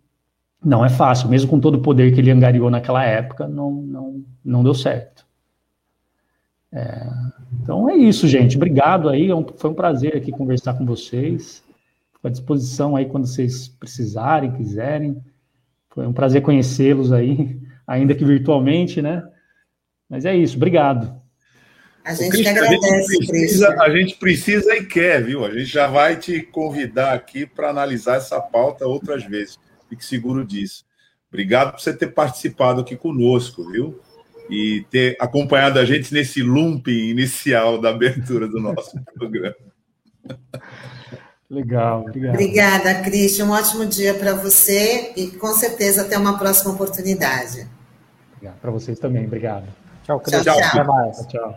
não 0.65 0.83
é 0.85 0.89
fácil, 0.89 1.29
mesmo 1.29 1.51
com 1.51 1.61
todo 1.61 1.77
o 1.77 1.83
poder 1.83 2.15
que 2.15 2.21
ele 2.21 2.31
angariou 2.31 2.71
naquela 2.71 3.05
época, 3.05 3.47
não, 3.47 3.71
não, 3.71 4.25
não 4.43 4.63
deu 4.63 4.75
certo. 4.75 5.27
É, 6.73 7.07
então 7.63 7.91
é 7.91 7.97
isso, 7.97 8.27
gente. 8.27 8.57
Obrigado 8.57 9.09
aí. 9.09 9.31
É 9.31 9.35
foi 9.57 9.71
um 9.71 9.75
prazer 9.75 10.17
aqui 10.17 10.31
conversar 10.31 10.75
com 10.75 10.87
vocês. 10.87 11.63
Fico 12.13 12.27
à 12.27 12.31
disposição 12.31 12.97
aí 12.97 13.07
quando 13.07 13.27
vocês 13.27 13.69
precisarem, 13.69 14.53
quiserem. 14.53 15.23
Foi 15.91 16.07
um 16.07 16.13
prazer 16.13 16.43
conhecê-los 16.43 17.13
aí, 17.13 17.61
ainda 17.87 18.15
que 18.15 18.25
virtualmente, 18.25 19.03
né? 19.03 19.29
Mas 20.11 20.25
é 20.25 20.37
isso. 20.37 20.57
Obrigado. 20.57 21.19
A 22.05 22.13
gente 22.15 22.31
Cristo, 22.31 22.49
agradece, 22.49 22.87
a 22.89 23.03
gente, 23.03 23.27
precisa, 23.27 23.83
a 23.83 23.91
gente 23.91 24.17
precisa 24.17 24.75
e 24.75 24.85
quer, 24.85 25.23
viu? 25.23 25.45
A 25.45 25.51
gente 25.51 25.67
já 25.67 25.87
vai 25.87 26.17
te 26.17 26.43
convidar 26.43 27.13
aqui 27.13 27.47
para 27.47 27.71
analisar 27.71 28.17
essa 28.17 28.41
pauta 28.41 28.87
outras 28.87 29.23
vezes 29.25 29.59
fique 29.91 30.05
seguro 30.05 30.47
disso. 30.47 30.85
Obrigado 31.29 31.73
por 31.73 31.81
você 31.81 31.93
ter 31.93 32.09
participado 32.09 32.81
aqui 32.81 32.97
conosco, 32.97 33.69
viu? 33.71 34.01
E 34.49 34.85
ter 34.91 35.17
acompanhado 35.21 35.79
a 35.79 35.85
gente 35.85 36.13
nesse 36.13 36.43
looping 36.43 37.09
inicial 37.09 37.81
da 37.81 37.91
abertura 37.91 38.49
do 38.49 38.61
nosso 38.61 38.99
programa. 39.15 39.55
Legal, 41.49 42.03
obrigado. 42.03 42.35
Obrigada, 42.35 42.95
Cristian. 43.03 43.47
Um 43.47 43.51
ótimo 43.51 43.85
dia 43.87 44.15
para 44.15 44.35
você 44.35 45.13
e 45.17 45.29
com 45.33 45.53
certeza 45.53 46.03
até 46.03 46.17
uma 46.17 46.39
próxima 46.39 46.73
oportunidade. 46.73 47.69
Para 48.61 48.71
vocês 48.71 48.99
também, 48.99 49.27
obrigado. 49.27 49.80
Tchau, 50.11 50.19
Cristian. 50.19 50.55
Tchau, 50.55 50.61
tchau. 50.61 50.81
Até 50.81 50.89
mais. 50.89 51.29
Tchau. 51.29 51.55